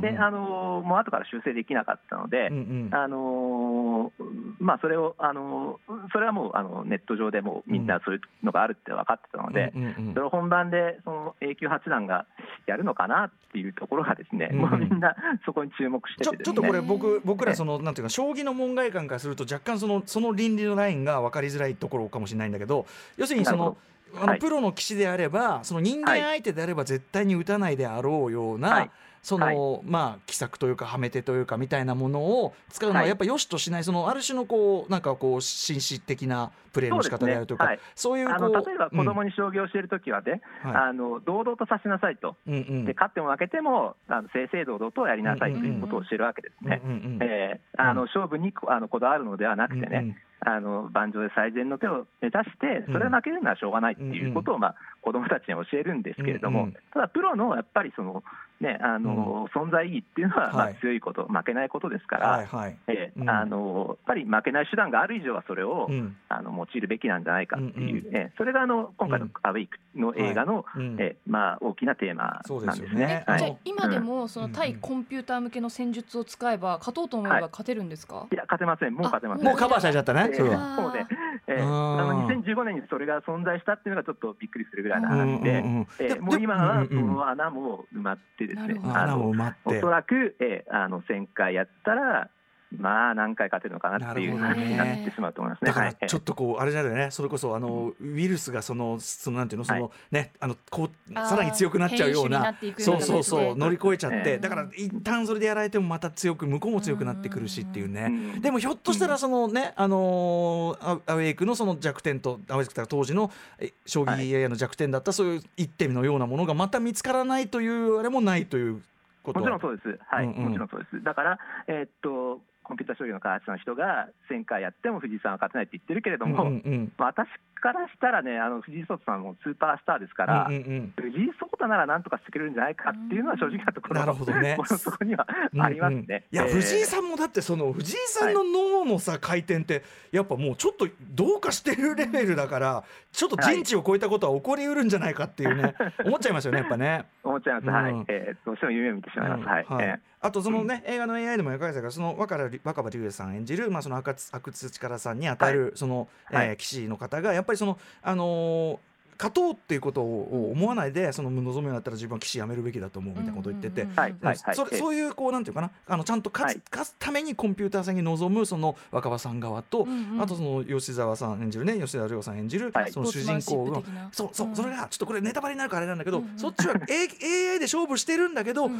[0.00, 2.58] で、あのーもう後から修正できなかったので、うんう
[2.88, 4.24] んあのー
[4.60, 12.24] まあ、それを、あのーそれはもうあのネット上でもうみんなそういうのがあるって分かってたので、うんうんうんそれを本番でその永久八段が
[12.66, 15.14] やるのかなっていうところがですね、うんもうみんな
[15.44, 16.56] そこに注目してちょてですね。
[16.56, 22.86] ちょっとこれ僕僕らそのなんていうか将棋の門外観からすると若干そのその倫理のラインが分かりづらいところかもしれないんだけど
[23.18, 23.76] 要するにその
[24.14, 24.38] あのはい。
[24.38, 28.90] プロの棋士であればその人間相手であれば絶対に打たないであろうような、はい。
[29.22, 37.56] そのまあ奇策というかはめ手というかみたいなものを使うのははいやっぱ良しとしないそのある種のこうなんかこう紳士的なプレーの仕方であるとい。
[37.56, 40.74] うかそういうこうあの例えば子供に、に将棋を教えるときはね、はい。
[40.76, 47.60] あの堂々と指しなさいと、で勝っても負けてもあの正々堂々とやりなさいということを教えるわけですね。
[47.76, 58.22] あの勝負にこあのこだわるのではなくてね、あの盤上で最善の手を目指して、それは負けるのはしょうがないっていうことを、まあ、子どもたちに教えるんですけれども、ただ、プロのやっぱりその、
[58.60, 60.76] ね、あの存在意義っていうのは、まあはい。
[60.80, 66.16] 強いこと、負けないことですから、えあのやっぱり負けない手段がある以上は、それを、うん。
[66.28, 69.32] あの用いるべきなんじゃないかっていう、うんえーそれがあの今回のうん。
[69.42, 70.96] アウェイクの映画の、うん。
[71.00, 73.24] えーまあ、大きなテーマなんですね。
[73.26, 74.52] じゃあ今でもそのうん。
[74.52, 79.46] 対コンピューター向けの戦術を使えば勝とうと思えば勝てるんですか、いや、勝てません、もう勝てません。
[79.46, 80.76] もうカバーされちゃったねえーそれは。
[80.76, 81.06] そうで、
[81.48, 88.94] えーあの2015年にそれが存在したっていうのがちょっとびっくりするぐらいのうん話で、うんうんえでーもう今はその穴も埋まってですねなるほ、ど。
[88.94, 89.78] あ穴もの埋まって。
[89.78, 92.30] おそらく、えーあの1000回やったら、
[92.76, 94.76] まあ何回勝てるのかなっていうなるほどね。
[94.76, 95.68] 感じになってしまうと思いますね。
[95.68, 95.96] だからはい。
[96.06, 97.10] ちょっとこうあれじゃないね。
[97.10, 99.64] それこそあのウイルスがそのそのなんていうの？
[99.64, 104.22] そのねあのこうさらに強くなっちゃうようなそうそうそう乗り越えちゃっええ。
[104.22, 108.40] てだから一旦それでやられてもまた強く向こうも強くなってくるしっていううねん。
[108.40, 118.82] でもひょっとしたらそのねあのーアアウェイクのその弱点とアウェイクか当時のえ将は棋 AI の弱点だったそういう一点のようなものがまた見つからないというあれもないという
[119.22, 120.44] こともちろんはそうです、はい、うんうん。
[120.44, 121.02] もちろんそうです。
[121.02, 127.26] だから、えーっと、コンピューター将棋の開発者の人が1000回やっても藤井さんは勝てないって言ってるけれども、うんうん私
[127.60, 130.92] からしたらね、あの藤井聡太さんもスーパースターですから、うんうんうん。
[130.96, 134.56] 藤井聡太ならなんとかしてくれるんじゃないかっていうのは正直なところ、なるほどね。
[134.64, 135.26] そこには
[135.58, 135.96] ありますね。
[135.96, 136.06] うんうん。
[136.06, 136.52] いや、えー。
[136.52, 147.06] 藤井さんもだってその藤井さんの脳のさ、回転ってやっぱもうちょっとどうかしてるレベルだからちょっと人知を超えたことは起こりうるんじゃないかっていうね、思っちゃいますよねやっぱね。
[147.24, 147.72] 思っちゃいます、うん。
[147.72, 149.44] はい、えーどうしても夢を見てしまいます。
[149.44, 149.86] はい、うんはい。
[149.86, 156.48] えあとそのね、映画の AI でも描かれたからその若葉若葉龍也さん演じる、まあ、その赤津赤津力さんに当たる、その、はい。
[156.48, 158.78] えー棋士の方がやっぱりそのあのー
[159.18, 164.38] 勝とうっていうことを思わないでその望むようになったら自分は棋士やめるべきだと思うみたいなことを言ってて、はいはい。
[164.42, 165.70] はいそれそういうこうなんていうかな。
[165.88, 169.86] あのちゃんと勝つ,、はい勝つためにコンピューター戦に臨むその若葉さん側と、
[170.20, 172.92] あとその吉沢さん演じるね吉沢亮さん演じる、はい。
[172.92, 178.70] その主人公のスポーツマンシップ的なそうそう、うんそれがちょっとこれネタバレになるからあれなんだけど、そっちは A- AI で勝負してるんだけど、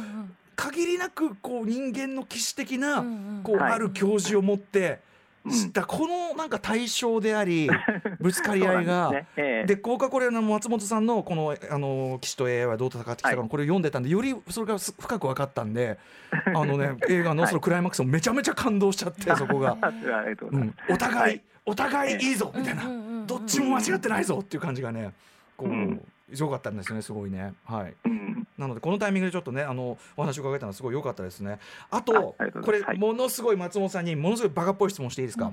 [0.55, 3.03] 限りなくこう人間の騎士的な、
[3.43, 3.71] こう、はい。
[3.73, 4.99] ある教授を持って、
[5.45, 5.51] うん。
[5.51, 7.69] 知ったこのなんか対象であり
[8.19, 9.11] ぶつかり合いが。
[9.11, 9.27] ね。
[9.37, 9.67] ええ。
[9.67, 13.49] でこここれあの松本さんのこのあの騎士と AI はどう戦ってきたかの、はい。
[13.49, 15.97] これを読んでたんでよりそれがす深く分かったんで
[16.47, 19.77] あのね映画のそのクライマックスもめちゃめちゃ感動しちゃって そこが、
[20.51, 21.41] うん、お互い、はい。
[21.65, 25.13] お互いいいぞみたいな、うんうんうんうんどっちも間違ってないぞっていう感じがね
[25.55, 25.69] こう、
[26.31, 27.53] うん良かったんですよねすごいね。
[27.65, 27.93] はい。
[28.05, 28.47] うん。
[28.57, 31.59] なのでこのタイミングでちょっとねあのお話を伺えたのはすごい良かったですね。
[31.89, 32.97] ああとこれはい。
[32.97, 35.51] ものすごい松本さんにものすごいバカっぽい質問していいですか？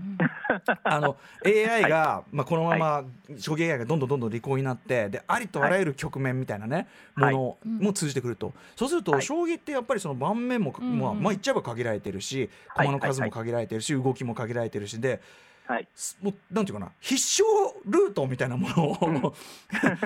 [0.84, 3.04] あの AI が、まあこのまま
[3.38, 7.34] 将棋 AI がどんどんどんどん利口になってでありとあらゆる局面みたいなね、はい。
[7.34, 8.52] ものも通じてくると。
[8.76, 9.22] そうすると、はい。
[9.22, 12.86] 将棋ってやっぱりその盤面も、まあまあ言っちゃえば限られてるしはい。
[12.86, 15.20] 駒の数も限られてるし、動きも限られてるしで。
[15.66, 17.46] はいすもうなんていうかな必勝
[17.86, 19.34] ルートみたいなものを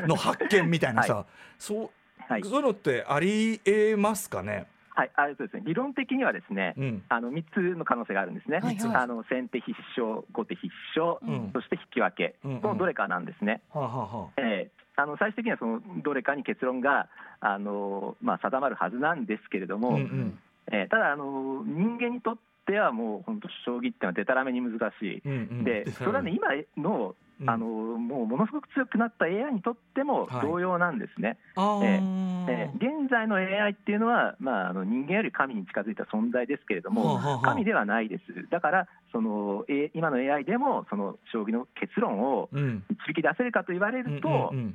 [0.06, 1.26] の発見みたいなさ、
[1.58, 1.90] そう
[2.28, 4.66] はいそういうのってありえますかね？
[4.92, 5.62] はい、あそうですね。
[5.64, 7.02] 理論的にはですね、うん。
[7.08, 8.58] あの三つの可能性があるんですね。
[8.58, 13.62] はいはいあの先手必勝、後手必勝、うんそして引き分け、うんうんそのどれかなんですね。
[13.72, 14.40] はあ、はあはあ。
[14.40, 17.08] えーあの最終的にはそのどれかに結論が
[17.40, 20.38] あの、まあ、定まるはずなんですけれども、うんうん
[20.72, 22.36] えーただあの、人間にとっ
[22.71, 25.23] てはもう本当、将棋っていうのはでたらめに難しい。
[25.25, 26.49] うんうんでそれはね、今
[26.83, 31.39] のうんあのもうものすごく強くなった AI にとってもはい同様なんですね。
[31.57, 44.75] あーえー現在の AI っていうのは、まあ、あの人間より神に近づいた存在ですけれども、はあはあはあ神ではないです、だからその、え今の AI でもその将棋の結論をうん導き出せるかと言われると、うんうんうんち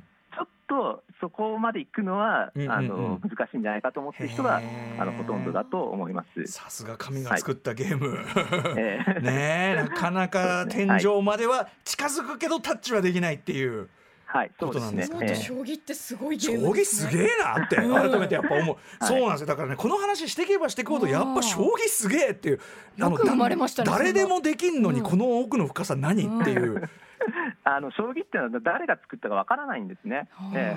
[0.68, 2.72] とそこまで行くのは、うんうんうん。
[2.72, 4.60] あの難しいんじゃないかと思ってる人が
[4.98, 6.46] あのほとんどだと思います。
[6.46, 8.18] さすが神が作ったゲーム、
[8.76, 13.88] えーねえなかなか天井までは近づくけどタッチはできないっていう
[14.26, 15.02] はい、そうですね。
[15.04, 19.46] ことなんですえー将棋ってすごいゲ将ーム棋すげえなって改めてやっぱ思う、 そうなんですよ。
[19.46, 22.60] だからねこの話していけばしていくほどやっぱ将棋すげえっていう
[22.96, 26.88] よく生まれましたね誰でもできんのにうんこの奥の深さ何っていう、
[27.68, 30.28] あの将棋っていうのは誰が作ったかわからないんですね。
[30.54, 30.76] え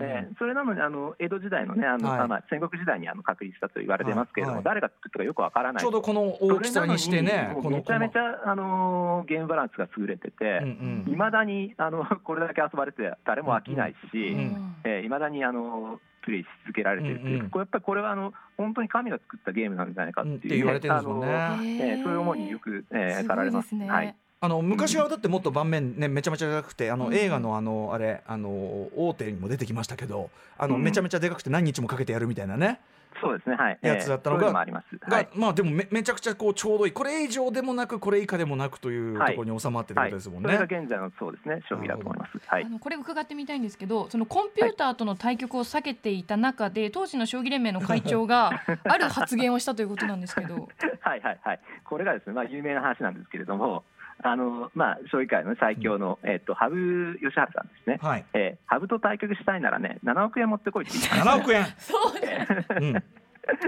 [0.00, 0.24] え。
[0.24, 2.20] えそれなのにあの江戸時代のねあの、はい。
[2.20, 4.64] あまあ、戦国時代にあの確立したと言われてますけれども、はい。
[4.64, 5.82] はい誰が作ったかよくわからない。
[5.82, 11.12] ちょうどこの大きさにしてねめちゃめちゃあのゲームバランスが優れてて、うんうん。
[11.12, 17.50] いまだにあの これだけ遊ばれて誰も飽きないし、うんうんえー、未だにあのプレイし続けられてるという、うんうん。
[17.50, 21.26] これやっぱりこれはあの本当に神が作ったゲームなんじゃないかっていう、うんって言われてるんですもんね。
[21.34, 23.62] あのえーそういう思いによく、えー、すかられま。
[23.62, 23.68] す。
[23.68, 28.48] すね、はいあの昔はだってもっと盤面ねめちゃめちゃでかくてあのうん映画のあのあれあの
[28.96, 32.80] 大手にも出てきましたけどあのうんめちゃめちゃでかくて何日もかけてやるみたいなね
[33.20, 33.78] そうですね、はい。
[33.82, 35.10] やつだったのがます。
[35.10, 35.24] はい。
[35.24, 40.78] がまあでもめめちゃくちゃこうちょうどいいこれ以上でもなくこれ以下でもなくというとはいころに収まってるこはい、とですもんそれがね。
[40.78, 42.30] 現在のそうですね、将棋だと思います。
[42.46, 42.68] はいあ。
[42.68, 50.54] のこれ伺ってみたいんですけどそのコンピューターとの対局を避けていた中で、当時の将棋連盟の会長がある発言をしたということなんですけど
[51.00, 51.60] はいはいはい。
[51.84, 53.84] これがですね、まあ有名な話なんですけれども、
[54.22, 57.98] あのまあ将棋界の最強の、えっと羽生善治さんですね。
[58.02, 58.24] はい。
[58.34, 61.24] えー、羽生と対局したいならね、7億円持ってこいって言って。
[61.24, 61.64] ま7億円。
[61.78, 62.46] そうね。
[62.80, 63.02] うん。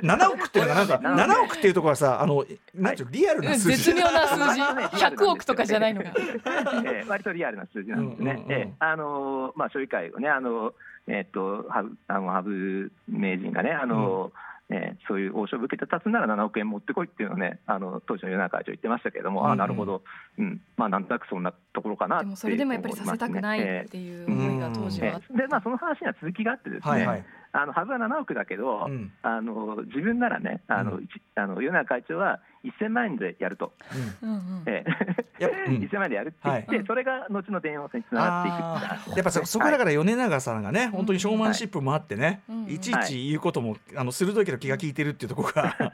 [0.03, 2.45] 7億っていうのがなんかなので7億っていうところはさあの
[2.75, 3.77] なんていうのリアルな数字。
[3.77, 4.61] 絶妙な数字。
[5.05, 6.11] 100億とかじゃないのが
[6.87, 8.33] えー割とリアルな数字なんですね。
[8.33, 8.53] うんうんうん。
[8.53, 10.73] えーあのーまあ将棋界をねあの
[11.09, 14.33] えーっと羽生あの羽生名人がねあのー
[14.71, 19.53] えーそういう王将を受けて立つなら7億円持ってこいっていうのをねあの当時の世の中会長言ってましたけれども、うんうん。
[19.53, 20.03] あなるほど、
[20.39, 27.25] うん、まあなんとなくそんなところかなってでもそれでもやっぱりさせたくないえっていう思いが当時はあってえでまあその話には続きがあってですね、はいはい。
[27.53, 29.13] あの羽生は7億だけど、うん。
[29.23, 31.05] あの自分ならねあの、うん。
[31.05, 32.41] 一あの世の中会長は
[32.81, 33.75] 1000万円でやると、
[34.23, 34.29] うん。
[34.29, 34.63] うんうん。
[34.67, 34.85] え
[35.39, 35.77] やっぱ うん。
[35.77, 36.85] 1000万円でやるって言って、はい。
[36.87, 39.13] それが後の電話戦につながっていくっていう。
[39.13, 42.65] 話やっぱそそこだから米長さんがね本当にショーマンシップもあってねうん。
[42.69, 42.79] い。
[42.79, 45.75] ちいち言うこともあの鋭いけど気が利いてるっていうところが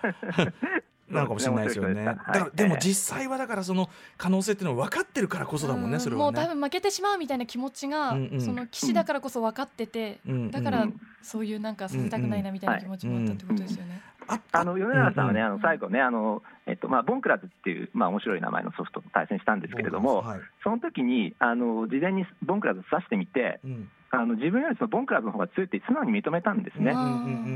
[1.11, 2.05] なのかもしれないですよね。
[2.05, 6.25] だはいからでも実際はだからその可能性っていうのは分かってるからこそだもんねそれはね。
[6.25, 14.01] もう多分負けてしまうみたいな気持ちが、うんうんその騎士だからこそ分かってて、うんだからうんそういうなんかさせたくないなみたいな気持ちもあったってことですよね。
[14.29, 20.41] ああの米長さんはね、うんあの最後ね、あのえっとまあ、ボンクラズっていう、まあ面白い名前のソフトと対戦したんですけれども、はい。
[20.62, 23.91] その時にあの事前にボンクラズ指してみて、うん。
[24.11, 26.93] あの自分よりそのボンクラズの方が強いって素直に認めたんですね。
[26.93, 27.09] うんうんう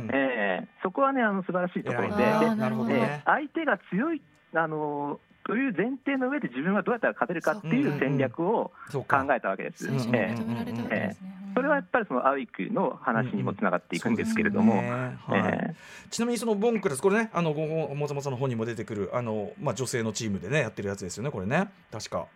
[0.07, 2.25] んえーそこはね、あの素晴らしいところで、
[2.95, 3.23] で。
[3.25, 4.21] 相手が強い
[4.55, 9.35] あのという前提の上で自分はどうやったら勝てるかっていう戦略をそう考か。
[9.37, 9.89] えたわけです。
[11.55, 14.83] それはやっぱりそのアウィックの話にもつながっていくんですけれども、
[16.11, 21.69] ちなみにそのボンクラスこれねあのもざもざの本にも出てくるあのまあ女性のチームでねやってるやつですよねこれね。
[21.91, 22.27] 確か。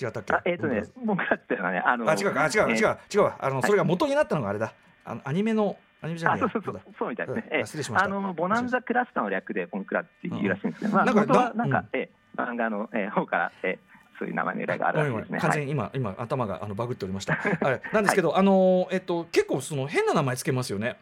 [0.00, 0.32] 違ったっけ？
[0.32, 4.74] ーあえっ、とね、僕らっていうのはね、あのあ違うかあ違うえー違う違うわあのそれが元になったのがあれだ。
[5.04, 7.44] あのアニメのアニメじゃないそうそうそうそうみたいですね。
[7.50, 7.56] うん。
[7.56, 8.06] ええ失礼しました。
[8.06, 10.90] あのボナンザクラスターの略でボンクラっていうらしいんですね。
[10.90, 11.98] まあなんか元はだなんか、うん。
[11.98, 15.48] ええ漫画の、ええ方から、ええそういう名前の由来があるごめんごらしいですね。
[15.48, 17.34] 完全に今、今頭があのバグっておりました。
[17.62, 20.96] はい、なんですけど、あのえっと結構その変な名前つけますよね。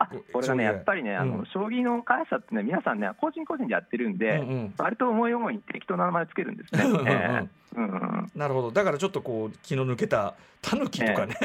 [0.00, 1.46] あこれがね、やっぱりね、あの、うん。
[1.46, 4.74] 将棋の会社ってね、皆さんね、個人個人でやってるんで、うんうん。
[4.78, 6.84] 割と思い思いに適当な名前をつけるんですね。
[6.84, 8.70] うんなるほど。
[8.70, 11.36] だからちょっとこう気の抜けたタヌキとかね、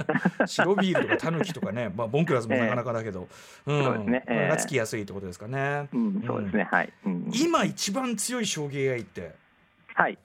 [0.46, 3.28] 白ビールとかタヌキとかね、まあボンクラスもなかなかだけど、
[3.66, 4.24] うん、そうですね。
[4.26, 4.50] がえ。
[4.54, 5.88] えつきやすいってことですかね。
[5.92, 6.92] うん、そうですね、はい。
[7.06, 9.34] うん今一番強い将棋 AI って、
[9.94, 10.18] はい。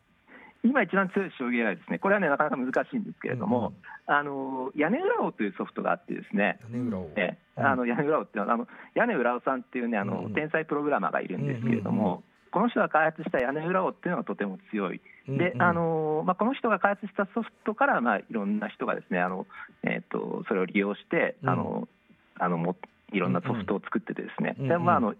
[0.64, 2.00] 今一番強い将棋 AI ですね。
[2.00, 3.74] これはね、なかなか難しいんですけれども、
[4.08, 6.60] あの屋根裏王というソフトがあってですね。
[6.72, 7.12] 屋根裏を。
[7.16, 10.34] えあの屋根裏王っていうのはあの屋根裏尾さんっていうねあの、うん。
[10.34, 15.02] 天才プログラマーがいるんですけれども、この人が開発した屋根裏王っていうのがとても強い。
[15.28, 15.62] うんで、うん。
[15.62, 19.46] あのまあ、この人が開発したソフトから、まあ、いろんな人がですねあの、
[19.84, 21.50] えー、とそれを利用して、うん。
[21.50, 21.88] あの
[22.40, 22.76] あのも
[23.12, 25.14] いろんなソフトを作っててですね、でまあ、あの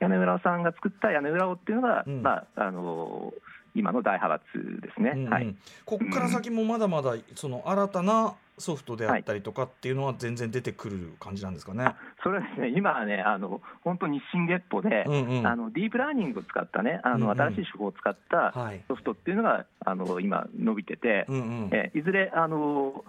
[0.00, 2.22] 屋根裏尾さんが作った屋根裏王っていうのが、うん。
[2.22, 3.32] まあ、あの
[3.76, 5.12] 今の大派閥ですね。
[5.14, 5.54] うんうんはい
[5.84, 11.94] こっから先もまだまだその新たなソフトであったりとかっていうのは全然出てくる感じなんですかね。
[12.22, 18.82] それはですね今はねあの本当日進月歩で、うんうんあのディープラーニングを使ったねあの、うんうん新しい手法を使ったはい。
[18.88, 21.70] ソフトっていうのがあの今伸びてて、うんうん。
[21.72, 23.04] えいずれあの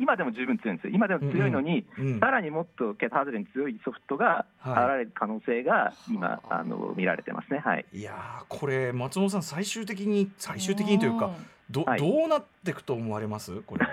[0.00, 0.92] 今でも十分強いんですよ。
[0.94, 7.58] 今でも強いのに、うんさらにもっと桁外れに強いソフトがはい現れる可能性が今、あの見られてますね。
[7.58, 7.84] はい。
[7.92, 11.30] いやーこれ松本さん最終的に最終的にというか
[11.70, 13.60] ど,、はいどうなっていくと思われます？
[13.62, 13.86] これ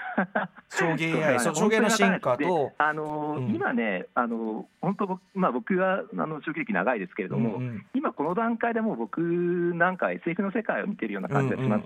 [0.70, 3.56] 将棋 AI 将棋の進化とあのうん。
[3.56, 7.86] 今ね、あの本当僕、まあ、僕はあの将棋歴長いですけれども、うんうん。
[7.94, 11.86] 今この段階でもう僕なんか SF の世界を見てるような感じがします。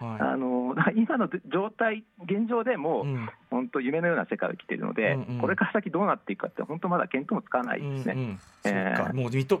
[0.00, 3.28] あの 今の状態、現状でもう、うん。
[3.50, 5.40] 本当、夢のような世界を生きているので、うんうん。
[5.40, 8.12] これから先どうなっていくかって、本当、まだ見当もつかないですね。
[8.14, 8.38] うんうん。
[8.64, 9.12] えーそっか。
[9.12, 9.60] もう人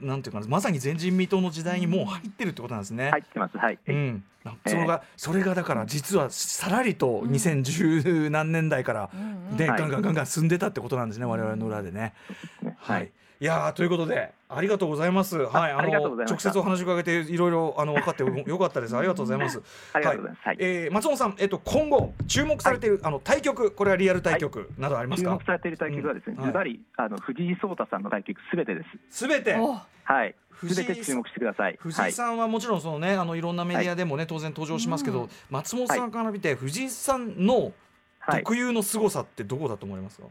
[0.00, 3.10] なんていうかなまさに前人未到の時代にもう入ってるってことなんですね。
[3.10, 4.24] 入ってます、はい、うん、
[4.66, 9.10] それがそれがだから実はさらりと2010何年代から
[9.56, 9.80] ではい。
[9.80, 12.14] ガンガンガンガン進んでたってことなんですね我々の裏でね。
[12.62, 12.76] ね。
[12.78, 13.10] はい。
[13.40, 15.36] いやーということでありがとうございます。
[15.38, 16.48] はいありがとうございました。
[16.50, 18.96] 直接お話を伺えていろいろあの分かって よかったです。
[18.96, 19.62] ありがとうございます。
[19.92, 20.46] ありがとうございます。
[20.48, 20.56] はい。
[20.58, 22.90] えー松本さんえっと今後注目されてい。
[22.90, 25.30] る、あの対局これはリアル対局などありますか？
[25.30, 25.44] 注目。
[25.44, 26.46] されている対局はですね、うん。
[26.46, 29.18] ズバリあの藤井聡太さんの対局すべてです。
[29.20, 29.54] すべて？
[29.56, 29.78] お。
[30.02, 31.76] はい、藤井すべて注目してください。
[31.78, 35.28] 藤井さんはもちろんそのねあのいろんなメディアでもね、当然登場しますけど、うん。
[35.50, 37.72] 松本さんから見て藤井さんの
[38.20, 40.26] はい、特有の凄さってどこだと思いますか、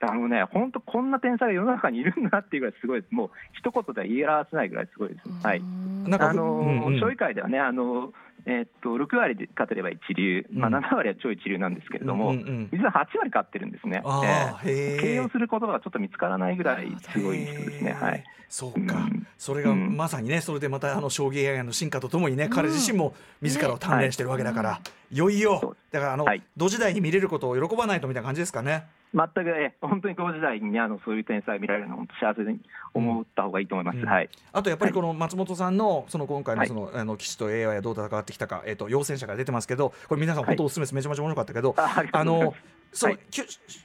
[0.00, 3.12] あのね、本当こんな天才が世の中にいるんだなっていうぐらいすごいです。
[3.12, 5.46] もう一言では言い表せないぐらいすごいです。
[5.46, 5.62] はい。
[6.06, 7.00] なんかあのうんうん。
[7.00, 8.12] 将棋界ではね、あの
[8.46, 14.02] えーっと6割で勝てれば一流、まあ、うん7割は超一流なんですけれども、うんうんうん実は8割勝ってるんですね。
[14.64, 17.92] えー形容することがちょっと見つからないぐらいすごい人ですね。
[17.92, 18.24] はい。
[18.48, 19.26] そうか、うん。
[19.36, 19.96] それがうん。
[19.96, 24.80] まさにねそれでまたあの将棋 AI の進化とともにね、彼自身も自らを鍛錬してるわけだから、
[25.10, 25.18] い。
[25.18, 26.42] よいよだからあの、はい。
[26.56, 28.86] 同時代に見れることを喜ばないとみたいな感じですかね。
[29.14, 32.60] 全く、えー本当に同時代にねあのそういう天才が見られるのは本当幸せに
[32.94, 33.98] 思った方がいいと思います。
[33.98, 34.04] うん。
[34.04, 34.28] はい。
[34.52, 36.68] あとやっぱりこの松本さんのその今回のはい。
[36.68, 42.54] その、あの棋士と AI はどう戦ってきたか、えっ、と陽戦者から出てますけどこれ皆さん本当おすすめです、めちゃめちゃ面白かったけどああの
[42.92, 43.20] そう、はい。
[43.30, 43.44] きゅ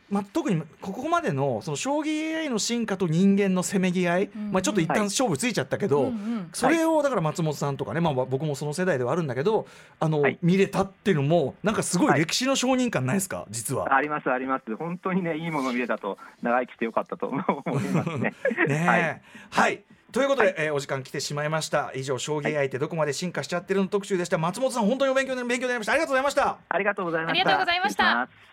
[0.09, 5.05] まあ、特にここまでのその将棋 AI の進化と人間のせめぎ合い、うんまあ、ちょっと一旦はい。
[5.05, 9.65] 勝負ついちゃったけど、うんうんそれをだから松本さんとかね、まあ、僕もその世代ではあるんだけど
[9.99, 10.37] あの、はい。
[10.41, 12.19] 見れたっていうのもなんかすごいはい。
[12.19, 13.45] 歴史の承認感ないですか？
[13.49, 13.95] 実は。
[13.95, 14.75] ありますあります。
[14.75, 17.39] 本当にねいいものを見れたと長生きしてよかったと思
[17.81, 18.33] いますね。
[18.67, 18.87] ねえ。
[18.87, 19.21] はい。
[19.49, 19.83] はい。
[20.11, 21.91] ということで、えーお時間来てしまいました。
[21.95, 24.37] 以上将棋 AI ってどこまで進化しちゃってるの特集でした。
[24.37, 25.93] 松本さん本当にお勉強に勉強になりました。
[25.93, 26.57] ありがとうございました。
[26.69, 27.41] ありがとうございました。
[27.41, 28.52] ありがとうございました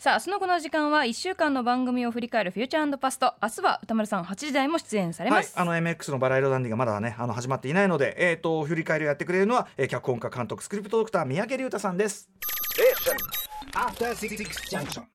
[0.00, 3.34] さあその後の時間は1週間の番組を振り返るフューチャーパスト。
[3.42, 12.30] 明日は歌丸さん8時台も出演されます、はい、あの MX のバラ色ダンディがまだねあの始まっていないので、えー、と振り返りをやってくれるのは、えー脚本家監督スクリプトドクター三宅龍太さんです。
[14.70, 15.02] Junction.